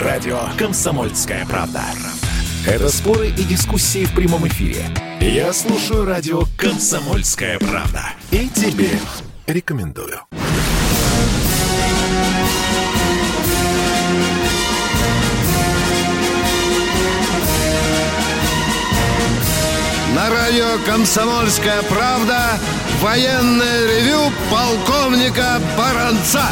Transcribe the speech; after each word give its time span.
Радио 0.00 0.40
«Комсомольская 0.58 1.46
правда». 1.46 1.82
Это 2.66 2.88
споры 2.88 3.28
и 3.28 3.44
дискуссии 3.44 4.04
в 4.04 4.14
прямом 4.14 4.46
эфире. 4.48 4.84
Я 5.20 5.52
слушаю 5.52 6.04
радио 6.04 6.42
«Комсомольская 6.56 7.58
правда». 7.58 8.02
И 8.30 8.48
тебе 8.48 8.90
рекомендую. 9.46 10.20
На 20.14 20.30
радио 20.30 20.78
«Комсомольская 20.84 21.82
правда» 21.82 22.58
военное 23.00 23.86
ревю 23.86 24.32
полковника 24.50 25.60
Баранца. 25.76 26.44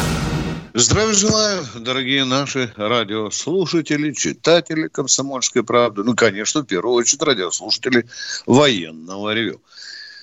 Здравия 0.79 1.13
желаю, 1.15 1.65
дорогие 1.73 2.23
наши 2.23 2.71
радиослушатели, 2.75 4.11
читатели 4.11 4.87
«Комсомольской 4.87 5.63
правды». 5.63 6.03
Ну, 6.03 6.15
конечно, 6.15 6.61
в 6.61 6.65
первую 6.65 6.93
очередь 6.93 7.23
радиослушатели 7.23 8.05
военного 8.45 9.33
ревю. 9.33 9.59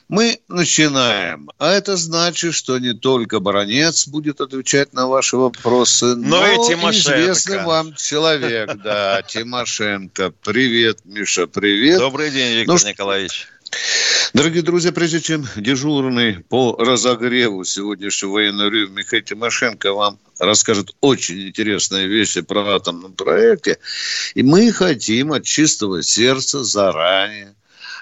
Мы 0.06 0.38
начинаем. 0.46 1.50
А 1.58 1.72
это 1.72 1.96
значит, 1.96 2.54
что 2.54 2.78
не 2.78 2.94
только 2.94 3.40
Баранец 3.40 4.06
будет 4.06 4.40
отвечать 4.40 4.92
на 4.92 5.08
ваши 5.08 5.36
вопросы, 5.36 6.14
но, 6.14 6.38
но 6.38 6.46
и 6.46 6.56
известный 6.92 7.64
вам 7.64 7.92
человек, 7.94 8.76
да, 8.76 9.22
Тимошенко. 9.22 10.32
Привет, 10.44 11.00
Миша, 11.04 11.48
привет. 11.48 11.98
Добрый 11.98 12.30
день, 12.30 12.58
Виктор 12.58 12.78
ну, 12.80 12.88
Николаевич. 12.88 13.48
Дорогие 14.34 14.62
друзья, 14.62 14.90
прежде 14.90 15.20
чем 15.20 15.46
дежурный 15.54 16.40
по 16.40 16.76
разогреву 16.76 17.64
сегодняшнего 17.64 18.32
военного 18.32 18.68
ревю 18.68 18.88
Михаил 18.90 19.22
Тимошенко 19.22 19.92
вам 19.92 20.18
расскажет 20.40 20.90
очень 21.00 21.48
интересные 21.48 22.08
вещи 22.08 22.40
про 22.40 22.66
атомном 22.74 23.12
проекте, 23.12 23.78
и 24.34 24.42
мы 24.42 24.72
хотим 24.72 25.32
от 25.32 25.44
чистого 25.44 26.02
сердца 26.02 26.64
заранее 26.64 27.54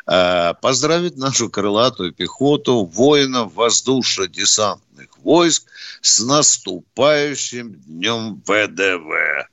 э, 0.07 0.55
поздравить 0.63 1.19
нашу 1.19 1.51
крылатую 1.51 2.13
пехоту, 2.13 2.87
воинов 2.87 3.53
воздушно-десантных 3.55 5.11
войск 5.19 5.65
с 6.01 6.21
наступающим 6.21 7.75
днем 7.75 8.43
ВДВ. 8.47 9.49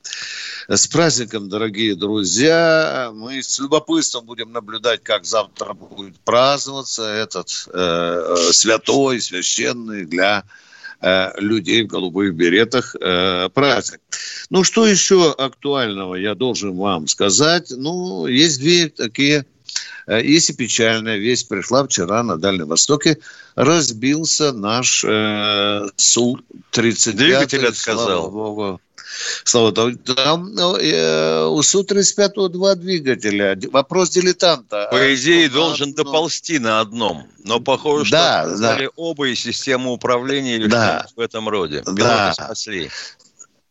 С 0.72 0.86
праздником, 0.86 1.50
дорогие 1.50 1.96
друзья! 1.96 3.10
Мы 3.12 3.42
с 3.42 3.58
любопытством 3.58 4.28
будем 4.28 4.52
наблюдать, 4.52 5.02
как 5.02 5.26
завтра 5.26 5.74
будет 5.74 6.20
праздноваться 6.20 7.12
этот 7.12 7.50
э, 7.74 8.36
святой, 8.52 9.20
священный 9.20 10.06
для 10.06 10.44
э, 11.02 11.32
людей 11.40 11.82
в 11.82 11.88
голубых 11.88 12.36
беретах 12.36 12.96
э, 13.02 13.50
праздник. 13.52 14.00
Ну, 14.52 14.64
что 14.64 14.86
еще 14.86 15.32
актуального 15.32 16.14
я 16.14 16.36
должен 16.36 16.78
вам 16.78 17.08
сказать? 17.08 17.74
Ну, 17.76 18.28
есть 18.28 18.60
две 18.60 18.90
такие 18.90 19.48
э, 20.06 20.24
есть 20.24 20.52
и 20.52 20.54
печальная 20.54 21.18
весть. 21.18 21.50
Пришла 21.50 21.84
вчера 21.84 22.22
на 22.22 22.38
Дальнем 22.38 22.68
Востоке. 22.68 23.18
Разбился 23.56 24.52
наш 24.52 25.04
э, 25.04 25.88
Су-35. 25.96 27.14
Двигатель 27.14 27.66
отказал. 27.66 28.06
Слава 28.06 28.30
Богу. 28.30 28.82
Слава 29.44 29.72
там 29.72 30.54
ну, 30.54 30.78
э, 30.78 31.46
у 31.46 31.62
Су-35 31.62 32.50
два 32.50 32.76
двигателя. 32.76 33.58
Вопрос 33.72 34.12
дилетанта. 34.12 34.88
По 34.92 35.16
идее, 35.16 35.48
а, 35.48 35.50
должен 35.50 35.90
одном... 35.90 36.06
доползти 36.06 36.60
на 36.60 36.80
одном. 36.80 37.28
Но 37.44 37.60
похоже, 37.60 38.12
да, 38.12 38.46
что 38.46 38.58
да. 38.58 38.78
оба 38.96 39.30
и 39.30 39.36
систему 39.36 39.94
управления 39.94 40.56
или 40.56 40.68
да. 40.68 41.06
что 41.08 41.22
в 41.22 41.24
этом 41.24 41.50
роде. 41.50 41.82
Пилоты 41.84 42.04
да. 42.04 42.34
спасли. 42.34 42.90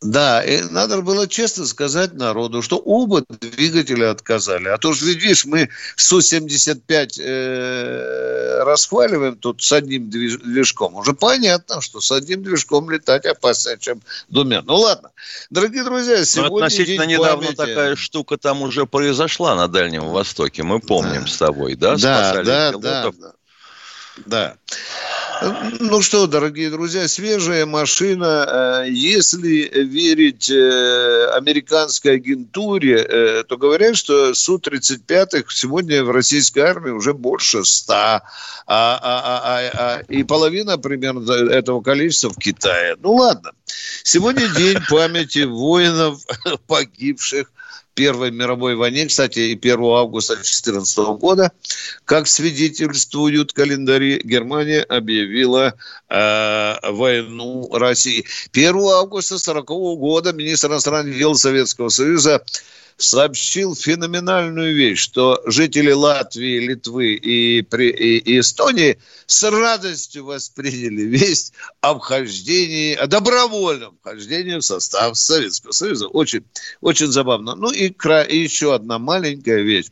Да, 0.01 0.41
и 0.41 0.61
надо 0.61 1.01
было 1.01 1.27
честно 1.27 1.65
сказать 1.65 2.13
народу, 2.13 2.61
что 2.61 2.77
оба 2.77 3.21
двигателя 3.27 4.11
отказали. 4.11 4.69
А 4.69 4.77
то 4.77 4.93
же, 4.93 5.05
видишь, 5.07 5.43
мы 5.43 5.69
Су-75 5.97 7.21
э, 7.21 8.63
расхваливаем 8.63 9.35
тут 9.35 9.61
с 9.61 9.73
одним 9.73 10.09
движком. 10.09 10.95
Уже 10.95 11.11
понятно, 11.13 11.81
что 11.81 11.99
с 11.99 12.13
одним 12.13 12.43
движком 12.43 12.89
летать 12.89 13.25
опаснее, 13.25 13.77
чем 13.77 14.01
двумя. 14.29 14.61
Ну 14.61 14.75
ладно. 14.75 15.11
Дорогие 15.49 15.83
друзья, 15.83 16.23
сегодня 16.23 16.49
Но 16.51 16.65
относительно 16.65 17.03
недавно 17.03 17.47
памяти... 17.47 17.57
такая 17.57 17.95
штука 17.97 18.37
там 18.37 18.61
уже 18.61 18.85
произошла 18.85 19.55
на 19.55 19.67
Дальнем 19.67 20.07
Востоке. 20.07 20.63
Мы 20.63 20.79
помним 20.79 21.23
да. 21.23 21.27
с 21.27 21.35
тобой, 21.35 21.75
да? 21.75 21.97
Да, 21.97 21.97
Спасали 21.97 22.45
да, 22.45 22.71
да, 22.71 23.11
да. 23.11 23.33
Да. 24.25 24.55
Ну 25.41 26.01
что, 26.01 26.27
дорогие 26.27 26.69
друзья, 26.69 27.07
свежая 27.07 27.65
машина. 27.65 28.83
Э, 28.83 28.89
если 28.89 29.69
верить 29.83 30.49
э, 30.49 31.29
американской 31.33 32.15
агентуре, 32.15 32.97
э, 32.97 33.43
то 33.43 33.57
говорят, 33.57 33.95
что 33.95 34.33
Су-35 34.33 35.45
сегодня 35.49 36.03
в 36.03 36.11
российской 36.11 36.59
армии 36.59 36.89
уже 36.89 37.13
больше 37.13 37.63
ста, 37.63 38.23
а, 38.67 38.99
а, 39.01 39.01
а, 39.01 39.41
а, 39.43 39.71
а, 39.73 40.01
и 40.09 40.23
половина 40.23 40.77
примерно 40.77 41.31
этого 41.31 41.81
количества 41.81 42.31
в 42.31 42.37
Китае. 42.37 42.97
Ну 43.01 43.13
ладно. 43.13 43.51
Сегодня 44.03 44.47
день 44.49 44.77
памяти 44.89 45.43
воинов, 45.43 46.21
погибших 46.67 47.51
Первой 47.99 48.31
мировой 48.31 48.75
войне, 48.75 49.07
кстати, 49.07 49.39
и 49.39 49.57
1 49.57 49.77
августа 49.83 50.35
2014 50.35 50.97
года, 51.19 51.51
как 52.05 52.27
свидетельствуют 52.27 53.51
календари, 53.51 54.21
Германия 54.23 54.83
объявила 54.83 55.73
э, 56.07 56.75
войну 56.91 57.69
России. 57.73 58.23
1 58.53 58.73
августа 58.73 59.35
1940 59.35 59.99
года 59.99 60.31
министр 60.31 60.69
иностранных 60.69 61.17
дел 61.17 61.35
Советского 61.35 61.89
Союза 61.89 62.41
сообщил 62.99 63.75
феноменальную 63.75 64.75
вещь, 64.75 64.99
что 64.99 65.41
жители 65.45 65.91
Латвии, 65.91 66.59
Литвы 66.59 67.13
и, 67.13 67.59
и, 67.61 68.17
и 68.17 68.39
Эстонии 68.39 68.99
с 69.25 69.49
радостью 69.49 70.25
восприняли 70.25 71.03
весть 71.03 71.53
о 71.81 71.97
вхождении, 71.97 72.93
о 72.93 73.07
добровольном 73.07 73.97
вхождении 74.01 74.57
в 74.57 74.61
состав 74.61 75.17
Советского 75.17 75.71
Союза. 75.71 76.07
Очень, 76.07 76.43
очень 76.81 77.07
забавно. 77.07 77.55
Ну 77.55 77.71
и, 77.71 77.87
и 77.87 78.37
еще 78.37 78.75
одна 78.75 78.99
маленькая 78.99 79.61
вещь. 79.61 79.87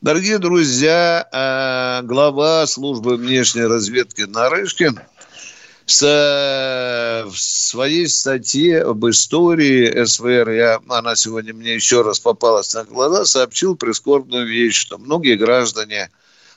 Дорогие 0.00 0.38
друзья, 0.38 1.28
э, 1.30 2.06
глава 2.06 2.66
службы 2.66 3.16
внешней 3.16 3.66
разведки 3.66 4.22
Нарышкин– 4.22 4.98
с, 5.86 7.24
в 7.26 7.36
своей 7.36 8.08
статье 8.08 8.82
об 8.82 9.06
истории 9.08 10.04
СВР, 10.04 10.50
я, 10.50 10.80
она 10.88 11.16
сегодня 11.16 11.52
мне 11.54 11.74
еще 11.74 12.02
раз 12.02 12.20
попалась 12.20 12.74
на 12.74 12.84
глаза, 12.84 13.24
сообщил 13.24 13.76
прискорбную 13.76 14.46
вещь, 14.46 14.76
что 14.76 14.98
многие 14.98 15.36
граждане 15.36 16.10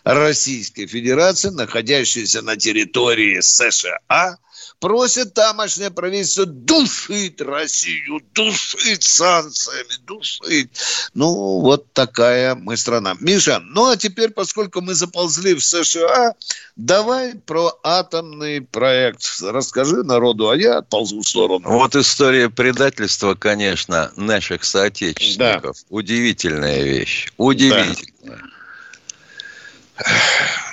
Российской 0.03 0.85
Федерации, 0.85 1.49
находящиеся 1.49 2.41
на 2.41 2.55
территории 2.55 3.39
США, 3.39 4.37
просят 4.79 5.33
тамошнее 5.33 5.91
правительство 5.91 6.45
душить 6.45 7.41
Россию, 7.41 8.21
душить 8.33 9.03
санкциями, 9.03 10.05
душить. 10.05 10.69
Ну, 11.13 11.59
вот 11.61 11.91
такая 11.93 12.55
мы 12.55 12.77
страна. 12.77 13.15
Миша, 13.19 13.59
ну 13.59 13.89
а 13.89 13.97
теперь, 13.97 14.29
поскольку 14.31 14.81
мы 14.81 14.93
заползли 14.93 15.53
в 15.53 15.63
США, 15.63 16.33
давай 16.75 17.35
про 17.35 17.77
атомный 17.83 18.61
проект. 18.61 19.41
Расскажи 19.41 20.03
народу, 20.03 20.49
а 20.49 20.55
я 20.55 20.79
отползу 20.79 21.21
в 21.21 21.27
сторону. 21.27 21.69
Вот 21.69 21.95
история 21.95 22.49
предательства, 22.49 23.35
конечно, 23.35 24.11
наших 24.15 24.63
соотечественников. 24.63 25.77
Да. 25.77 25.85
Удивительная 25.89 26.83
вещь. 26.83 27.31
Удивительная. 27.37 28.41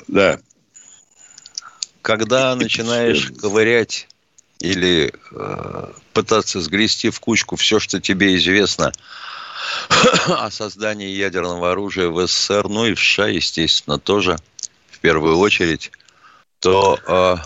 Да 0.08 0.38
когда 2.02 2.54
начинаешь 2.56 3.30
ковырять 3.40 4.08
или 4.58 5.12
э, 5.32 5.92
пытаться 6.12 6.60
сгрести 6.60 7.10
в 7.10 7.20
кучку 7.20 7.56
все, 7.56 7.78
что 7.78 8.00
тебе 8.00 8.36
известно 8.36 8.92
о 10.28 10.50
создании 10.50 11.08
ядерного 11.08 11.72
оружия 11.72 12.08
в 12.08 12.26
СССР, 12.26 12.68
ну 12.68 12.86
и 12.86 12.94
в 12.94 13.00
США, 13.00 13.28
естественно, 13.28 13.98
тоже 13.98 14.36
в 14.90 14.98
первую 14.98 15.38
очередь, 15.38 15.92
то 16.58 16.98
э, 17.06 17.36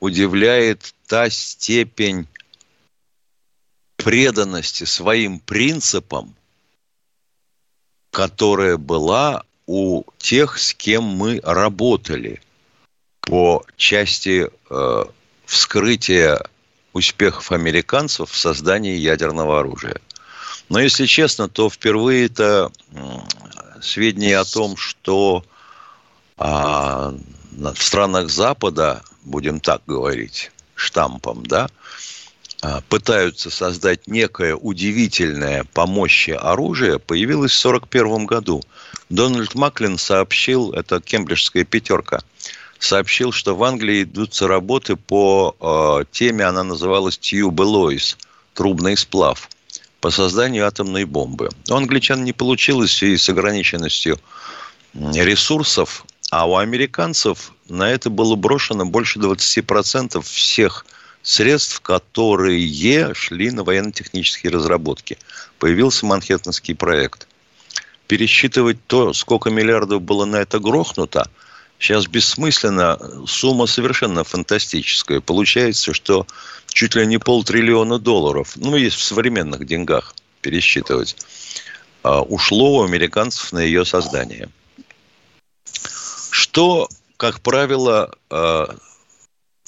удивляет 0.00 0.94
та 1.06 1.28
степень 1.28 2.26
преданности 3.96 4.84
своим 4.84 5.40
принципам, 5.40 6.34
которая 8.10 8.76
была 8.76 9.42
у 9.66 10.04
тех, 10.18 10.58
с 10.58 10.74
кем 10.74 11.04
мы 11.04 11.40
работали 11.42 12.40
по 13.26 13.64
части 13.76 14.48
э, 14.70 15.04
вскрытия 15.46 16.40
успехов 16.92 17.52
американцев 17.52 18.30
в 18.30 18.36
создании 18.36 18.96
ядерного 18.96 19.60
оружия. 19.60 20.00
Но 20.68 20.80
если 20.80 21.06
честно, 21.06 21.48
то 21.48 21.68
впервые 21.68 22.26
это 22.26 22.70
сведения 23.82 24.38
о 24.38 24.44
том, 24.44 24.76
что 24.76 25.44
а, 26.36 27.14
в 27.52 27.82
странах 27.82 28.30
Запада, 28.30 29.02
будем 29.24 29.60
так 29.60 29.82
говорить, 29.86 30.50
штампом, 30.74 31.44
да, 31.46 31.68
а, 32.62 32.80
пытаются 32.88 33.50
создать 33.50 34.06
некое 34.06 34.54
удивительное 34.54 35.64
по 35.74 35.86
мощи 35.86 36.30
оружие, 36.30 36.98
появилось 36.98 37.52
в 37.52 37.66
1941 37.66 38.26
году. 38.26 38.62
Дональд 39.10 39.54
Маклин 39.54 39.98
сообщил, 39.98 40.72
это 40.72 41.00
кембриджская 41.00 41.64
пятерка, 41.64 42.22
сообщил, 42.84 43.32
что 43.32 43.56
в 43.56 43.64
Англии 43.64 44.02
идутся 44.02 44.46
работы 44.46 44.96
по 44.96 45.56
э, 45.58 46.04
теме, 46.12 46.44
она 46.44 46.62
называлась 46.62 47.18
тюбелойс, 47.18 48.16
трубный 48.52 48.96
сплав, 48.96 49.48
по 50.00 50.10
созданию 50.10 50.66
атомной 50.66 51.04
бомбы. 51.04 51.48
У 51.68 51.74
англичан 51.74 52.24
не 52.24 52.32
получилось 52.32 52.92
связи 52.92 53.16
с 53.16 53.28
ограниченностью 53.28 54.20
ресурсов, 54.94 56.04
а 56.30 56.46
у 56.46 56.56
американцев 56.56 57.52
на 57.68 57.90
это 57.90 58.10
было 58.10 58.36
брошено 58.36 58.84
больше 58.84 59.18
20% 59.18 60.22
всех 60.22 60.86
средств, 61.22 61.80
которые 61.80 63.14
шли 63.14 63.50
на 63.50 63.64
военно-технические 63.64 64.52
разработки. 64.52 65.18
Появился 65.58 66.06
Манхэттенский 66.06 66.74
проект. 66.74 67.26
Пересчитывать 68.06 68.78
то, 68.86 69.14
сколько 69.14 69.48
миллиардов 69.48 70.02
было 70.02 70.26
на 70.26 70.36
это 70.36 70.58
грохнуто, 70.58 71.30
сейчас 71.84 72.06
бессмысленно. 72.06 72.98
Сумма 73.26 73.66
совершенно 73.66 74.24
фантастическая. 74.24 75.20
Получается, 75.20 75.92
что 75.92 76.26
чуть 76.68 76.94
ли 76.94 77.06
не 77.06 77.18
полтриллиона 77.18 77.98
долларов, 77.98 78.52
ну, 78.56 78.74
есть 78.76 78.96
в 78.96 79.02
современных 79.02 79.66
деньгах 79.66 80.14
пересчитывать, 80.40 81.16
а, 82.02 82.22
ушло 82.22 82.78
у 82.78 82.84
американцев 82.84 83.52
на 83.52 83.58
ее 83.58 83.84
создание. 83.84 84.48
Что, 86.30 86.88
как 87.18 87.40
правило, 87.40 88.14
а, 88.30 88.74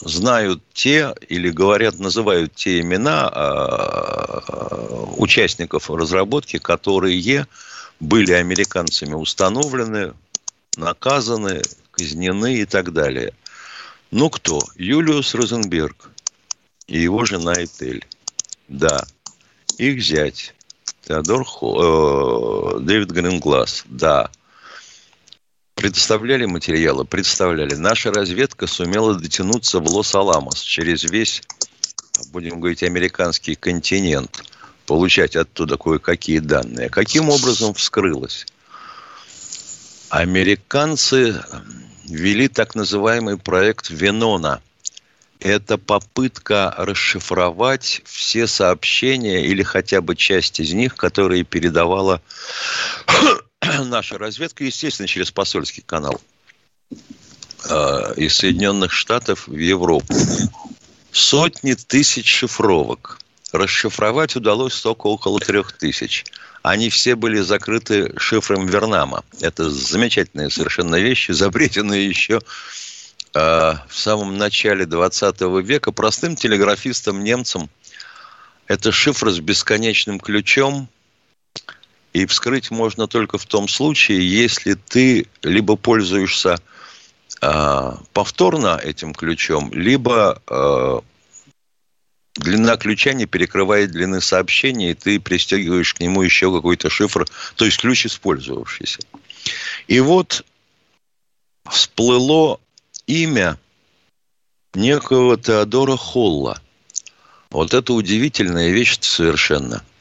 знают 0.00 0.62
те 0.72 1.14
или 1.28 1.50
говорят, 1.50 1.98
называют 1.98 2.54
те 2.54 2.80
имена 2.80 3.32
э, 3.34 4.40
участников 5.16 5.90
разработки, 5.90 6.58
которые 6.58 7.46
были 7.98 8.32
американцами 8.32 9.14
установлены, 9.14 10.12
наказаны, 10.76 11.62
казнены 11.90 12.58
и 12.58 12.64
так 12.64 12.92
далее. 12.92 13.32
Ну 14.10 14.30
кто? 14.30 14.60
Юлиус 14.76 15.34
Розенберг 15.34 16.10
и 16.86 17.00
его 17.00 17.24
жена 17.24 17.52
Этель. 17.54 18.06
Да. 18.68 19.04
Их 19.78 20.02
зять. 20.02 20.54
Теодор 21.06 21.44
Хо... 21.44 22.76
э, 22.76 22.80
Дэвид 22.80 23.10
Гринглас. 23.10 23.84
Да. 23.86 24.30
Предоставляли 25.74 26.46
материалы? 26.46 27.04
Представляли. 27.04 27.74
Наша 27.74 28.12
разведка 28.12 28.66
сумела 28.66 29.14
дотянуться 29.14 29.78
в 29.78 29.86
Лос-Аламос 29.88 30.60
через 30.62 31.04
весь, 31.04 31.42
будем 32.32 32.60
говорить, 32.60 32.82
американский 32.82 33.56
континент, 33.56 34.42
получать 34.86 35.36
оттуда 35.36 35.76
кое-какие 35.76 36.38
данные. 36.38 36.88
Каким 36.88 37.28
образом 37.28 37.74
вскрылось? 37.74 38.46
Американцы 40.08 41.42
вели 42.04 42.48
так 42.48 42.74
называемый 42.74 43.38
проект 43.38 43.90
Венона. 43.90 44.62
Это 45.40 45.78
попытка 45.78 46.72
расшифровать 46.78 48.02
все 48.04 48.46
сообщения 48.46 49.44
или 49.44 49.62
хотя 49.62 50.00
бы 50.00 50.16
часть 50.16 50.60
из 50.60 50.72
них, 50.72 50.96
которые 50.96 51.44
передавала 51.44 52.22
наша 53.84 54.16
разведка, 54.16 54.64
естественно, 54.64 55.08
через 55.08 55.30
посольский 55.30 55.82
канал 55.84 56.20
э, 57.68 58.14
из 58.16 58.36
Соединенных 58.36 58.92
Штатов 58.92 59.46
в 59.46 59.56
Европу. 59.56 60.14
Сотни 61.10 61.74
тысяч 61.74 62.28
шифровок. 62.28 63.18
Расшифровать 63.52 64.36
удалось 64.36 64.80
только 64.80 65.06
около 65.06 65.40
трех 65.40 65.72
тысяч. 65.72 66.24
Они 66.66 66.90
все 66.90 67.14
были 67.14 67.42
закрыты 67.42 68.12
шифром 68.18 68.66
Вернама. 68.66 69.22
Это 69.40 69.70
замечательные 69.70 70.50
совершенно 70.50 70.96
вещи, 70.96 71.30
изобретенные 71.30 72.08
еще 72.08 72.40
э, 73.34 73.38
в 73.38 73.94
самом 73.96 74.36
начале 74.36 74.84
20 74.84 75.42
века 75.62 75.92
простым 75.92 76.34
телеграфистам 76.34 77.22
немцам. 77.22 77.70
Это 78.66 78.90
шифр 78.90 79.30
с 79.30 79.38
бесконечным 79.38 80.18
ключом, 80.18 80.88
и 82.12 82.26
вскрыть 82.26 82.72
можно 82.72 83.06
только 83.06 83.38
в 83.38 83.46
том 83.46 83.68
случае, 83.68 84.28
если 84.28 84.74
ты 84.74 85.28
либо 85.44 85.76
пользуешься 85.76 86.58
э, 87.42 87.92
повторно 88.12 88.76
этим 88.82 89.14
ключом, 89.14 89.72
либо 89.72 90.42
э, 90.48 91.00
длина 92.36 92.76
ключа 92.76 93.12
не 93.12 93.26
перекрывает 93.26 93.90
длины 93.90 94.20
сообщения, 94.20 94.90
и 94.90 94.94
ты 94.94 95.20
пристегиваешь 95.20 95.94
к 95.94 96.00
нему 96.00 96.22
еще 96.22 96.54
какой-то 96.54 96.90
шифр, 96.90 97.26
то 97.56 97.64
есть 97.64 97.78
ключ 97.78 98.06
использовавшийся. 98.06 99.00
И 99.86 100.00
вот 100.00 100.44
всплыло 101.68 102.60
имя 103.06 103.58
некого 104.74 105.36
Теодора 105.36 105.96
Холла. 105.96 106.60
Вот 107.50 107.74
это 107.74 107.92
удивительная 107.92 108.70
вещь 108.70 108.98
совершенно– 109.00 109.82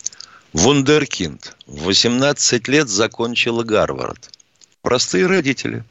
Вундеркинд. 0.56 1.54
В 1.68 1.84
18 1.84 2.70
лет 2.70 2.88
закончила 2.88 3.64
Гарвард. 3.64 4.32
Простые 4.82 5.28
родители. 5.28 5.84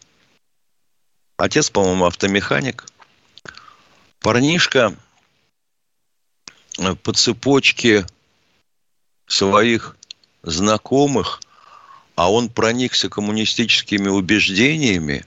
Отец, 1.37 1.69
по-моему, 1.69 2.07
автомеханик. 2.07 2.87
Парнишка 4.21 4.97
по 7.03 7.13
цепочке 7.13 8.07
своих 9.27 9.97
знакомых, 10.43 11.41
а 12.15 12.31
он 12.31 12.49
проникся 12.49 13.09
коммунистическими 13.09 14.09
убеждениями, 14.09 15.25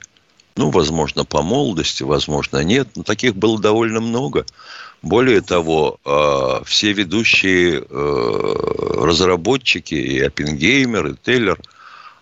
ну, 0.56 0.70
возможно, 0.70 1.24
по 1.24 1.42
молодости, 1.42 2.02
возможно, 2.02 2.64
нет, 2.64 2.88
но 2.96 3.02
таких 3.02 3.36
было 3.36 3.60
довольно 3.60 4.00
много– 4.00 4.44
более 5.02 5.40
того, 5.40 5.98
э, 6.04 6.64
все 6.64 6.92
ведущие 6.92 7.80
э, 7.80 9.04
разработчики, 9.04 9.94
и 9.94 10.20
Оппенгеймер, 10.20 11.06
и 11.08 11.14
Тейлер, 11.16 11.58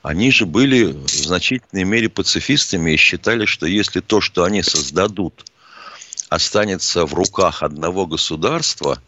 они 0.02 0.30
же 0.30 0.46
были 0.46 0.92
в 0.92 1.08
значительной 1.08 1.84
мере 1.84 2.08
пацифистами 2.08 2.92
и 2.92 2.96
считали, 2.96 3.46
что 3.46 3.66
если 3.66 4.00
то, 4.00 4.20
что 4.20 4.44
они 4.44 4.62
создадут, 4.62 5.44
останется 6.28 7.06
в 7.06 7.14
руках 7.14 7.62
одного 7.62 8.06
государства, 8.06 9.00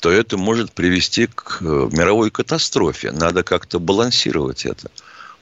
то 0.00 0.10
это 0.10 0.36
может 0.36 0.72
привести 0.72 1.26
к 1.26 1.58
э, 1.60 1.64
мировой 1.92 2.30
катастрофе. 2.30 3.12
Надо 3.12 3.42
как-то 3.42 3.78
балансировать 3.78 4.66
это. 4.66 4.90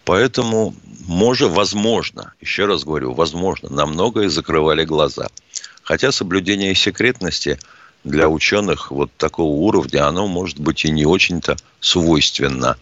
Поэтому, 0.04 0.74
может, 1.06 1.50
возможно, 1.50 2.32
еще 2.40 2.66
раз 2.66 2.84
говорю, 2.84 3.12
возможно, 3.12 3.68
на 3.68 3.86
многое 3.86 4.28
закрывали 4.28 4.84
глаза– 4.84 5.28
Хотя 5.86 6.10
соблюдение 6.10 6.74
секретности 6.74 7.60
для 8.02 8.28
ученых 8.28 8.90
вот 8.90 9.12
такого 9.16 9.52
уровня, 9.52 10.08
оно 10.08 10.26
может 10.26 10.58
быть 10.58 10.84
и 10.84 10.90
не 10.90 11.06
очень-то 11.06 11.56
свойственно. 11.78 12.76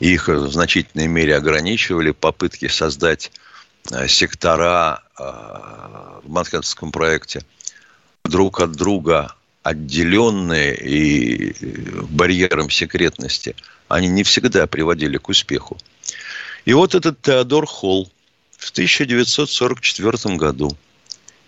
Их 0.00 0.26
в 0.26 0.50
значительной 0.50 1.06
мере 1.06 1.36
ограничивали 1.36 2.10
попытки 2.10 2.66
создать 2.66 3.30
э, 3.92 4.08
сектора 4.08 5.04
э, 5.16 5.22
в 5.22 6.28
Манхэттенском 6.30 6.90
проекте 6.90 7.44
друг 8.24 8.60
от 8.60 8.72
друга 8.72 9.36
отделенные 9.62 10.76
и 10.76 11.54
барьером 12.10 12.70
секретности, 12.70 13.54
они 13.88 14.08
не 14.08 14.22
всегда 14.22 14.66
приводили 14.66 15.18
к 15.18 15.28
успеху. 15.28 15.78
И 16.64 16.72
вот 16.72 16.94
этот 16.94 17.20
Теодор 17.22 17.66
Холл 17.66 18.10
в 18.58 18.70
1944 18.70 20.36
году– 20.36 20.76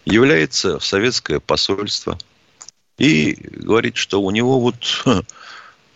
является 0.04 0.78
в 0.78 0.84
советское 0.84 1.40
посольство 1.40 2.18
и 2.98 3.34
говорит, 3.34 3.96
что 3.96 4.22
у 4.22 4.30
него 4.30 4.60
вот 4.60 4.76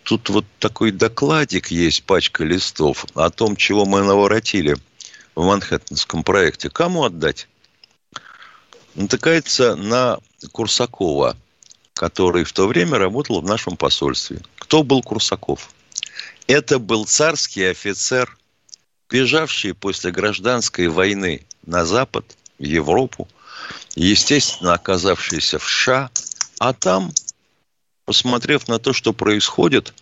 тут 0.03 0.29
вот 0.29 0.45
такой 0.59 0.91
докладик 0.91 1.67
есть, 1.67 2.03
пачка 2.03 2.43
листов 2.43 3.05
о 3.13 3.29
том, 3.29 3.55
чего 3.55 3.85
мы 3.85 4.03
наворотили 4.03 4.77
в 5.35 5.43
Манхэттенском 5.45 6.23
проекте. 6.23 6.69
Кому 6.69 7.03
отдать? 7.03 7.47
Натыкается 8.95 9.75
на 9.75 10.19
Курсакова, 10.51 11.37
который 11.99 12.45
в 12.45 12.53
то 12.53 12.65
время 12.65 12.97
работал 12.97 13.41
в 13.41 13.45
нашем 13.45 13.75
посольстве. 13.75 14.39
Кто 14.57 14.83
был 14.83 15.01
Курсаков? 15.01 15.69
Это 16.47 16.79
был 16.79 17.05
царский 17.05 17.65
офицер, 17.65 18.37
бежавший 19.09 19.73
после 19.73 20.11
гражданской 20.11 20.87
войны 20.87 21.45
на 21.65 21.85
Запад, 21.85 22.37
в 22.57 22.63
Европу– 22.63 23.27
естественно, 23.95 24.75
оказавшийся 24.75 25.59
в 25.59 25.67
США, 25.67 26.09
а 26.59 26.73
там, 26.73 27.11
посмотрев 28.05 28.69
на 28.69 28.79
то, 28.79 28.93
что 28.93 29.11
происходит, 29.13 29.93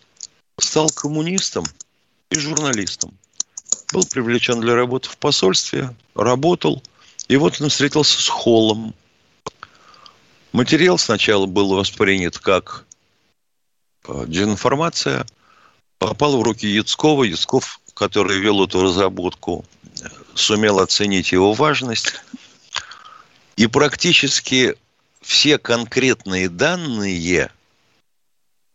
стал 0.59 0.89
коммунистом 0.89 1.65
и 2.29 2.37
журналистом. 2.37 3.11
Был 3.91 4.05
привлечен 4.05 4.61
для 4.61 4.75
работы 4.75 5.09
в 5.09 5.17
посольстве, 5.17 5.95
работал, 6.13 6.83
и 7.27 7.37
вот 7.37 7.59
он 7.61 7.69
встретился 7.69 8.21
с 8.21 8.27
Холлом. 8.27 8.93
Материал 10.51 10.97
сначала 10.97 11.45
был 11.45 11.75
воспринят 11.75 12.37
как 12.37 12.85
э, 14.07 14.25
дезинформация 14.27 15.25
попала 15.99 16.37
в 16.37 16.41
руки 16.41 16.67
Яцкова. 16.67 17.23
Яцков, 17.23 17.79
который 17.93 18.39
вел 18.39 18.63
эту 18.63 18.81
разработку, 18.81 19.65
сумел 20.35 20.79
оценить 20.79 21.31
его 21.31 21.53
важность. 21.53 22.13
И 23.55 23.67
практически 23.67 24.75
все 25.21 25.57
конкретные 25.57 26.47
данные, 26.47 27.51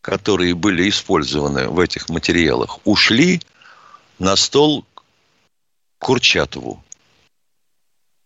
которые 0.00 0.54
были 0.54 0.88
использованы 0.88 1.68
в 1.68 1.78
этих 1.78 2.08
материалах, 2.08 2.80
ушли 2.84 3.40
на 4.18 4.36
стол 4.36 4.84
Курчатову. 5.98 6.82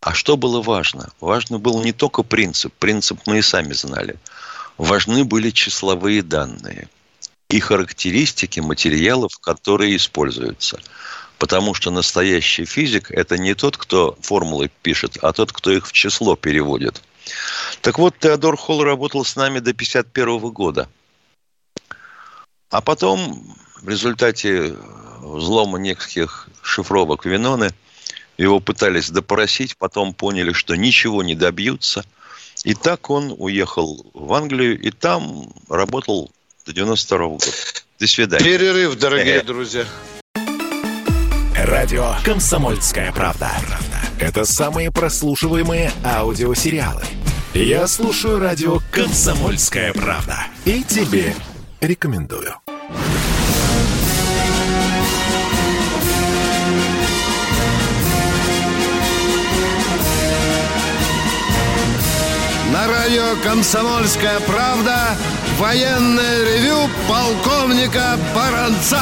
А 0.01 0.13
что 0.13 0.37
было 0.37 0.61
важно? 0.61 1.09
Важно 1.19 1.59
был 1.59 1.83
не 1.83 1.91
только 1.91 2.23
принцип. 2.23 2.73
Принцип 2.73 3.19
мы 3.25 3.39
и 3.39 3.41
сами 3.41 3.73
знали. 3.73 4.17
Важны 4.77 5.23
были 5.23 5.49
числовые 5.49 6.21
данные 6.21 6.87
и 7.49 7.59
характеристики 7.59 8.59
материалов, 8.59 9.37
которые 9.39 9.95
используются. 9.95 10.79
Потому 11.39 11.73
что 11.73 11.91
настоящий 11.91 12.65
физик– 12.65 13.11
это 13.11 13.37
не 13.37 13.53
тот, 13.53 13.77
кто 13.77 14.17
формулы 14.21 14.69
пишет, 14.81 15.17
а 15.21 15.33
тот, 15.33 15.51
кто 15.51 15.71
их 15.71 15.87
в 15.87 15.91
число 15.91 16.35
переводит. 16.35 17.01
Так 17.81 17.99
вот, 17.99 18.17
Теодор 18.19 18.57
Холл 18.57 18.83
работал 18.83 19.23
с 19.23 19.35
нами 19.35 19.59
до 19.59 19.71
1951 19.71 20.51
года. 20.51 20.89
А 22.69 22.81
потом, 22.81 23.55
в 23.81 23.87
результате 23.87 24.75
взлома 25.19 25.77
неких 25.77 26.49
шифровок 26.61 27.25
Виноны, 27.25 27.71
его 28.37 28.59
пытались 28.59 29.09
допросить, 29.09 29.77
потом 29.77 30.13
поняли, 30.13 30.53
что 30.53 30.75
ничего 30.75 31.23
не 31.23 31.35
добьются. 31.35 32.05
И 32.63 32.73
так 32.73 33.09
он 33.09 33.33
уехал 33.37 34.05
в 34.13 34.33
Англию, 34.33 34.79
и 34.79 34.91
там 34.91 35.49
работал 35.69 36.31
до 36.65 36.73
92 36.73 37.17
года. 37.27 37.45
До 37.99 38.07
свидания. 38.07 38.43
Перерыв, 38.43 38.97
дорогие 38.97 39.41
друзья. 39.41 39.85
Радио 41.55 42.13
«Комсомольская 42.23 43.11
правда». 43.11 43.51
Это 44.19 44.45
самые 44.45 44.91
прослушиваемые 44.91 45.91
аудиосериалы. 46.03 47.03
Я 47.53 47.87
слушаю 47.87 48.39
радио 48.39 48.79
«Комсомольская 48.91 49.93
правда». 49.93 50.37
И 50.65 50.83
тебе 50.83 51.33
рекомендую. 51.81 52.55
Радио 63.07 63.41
«Комсомольская 63.41 64.37
правда» 64.41 65.15
военное 65.57 66.43
ревю 66.43 66.89
полковника 67.07 68.19
Баранца. 68.35 68.99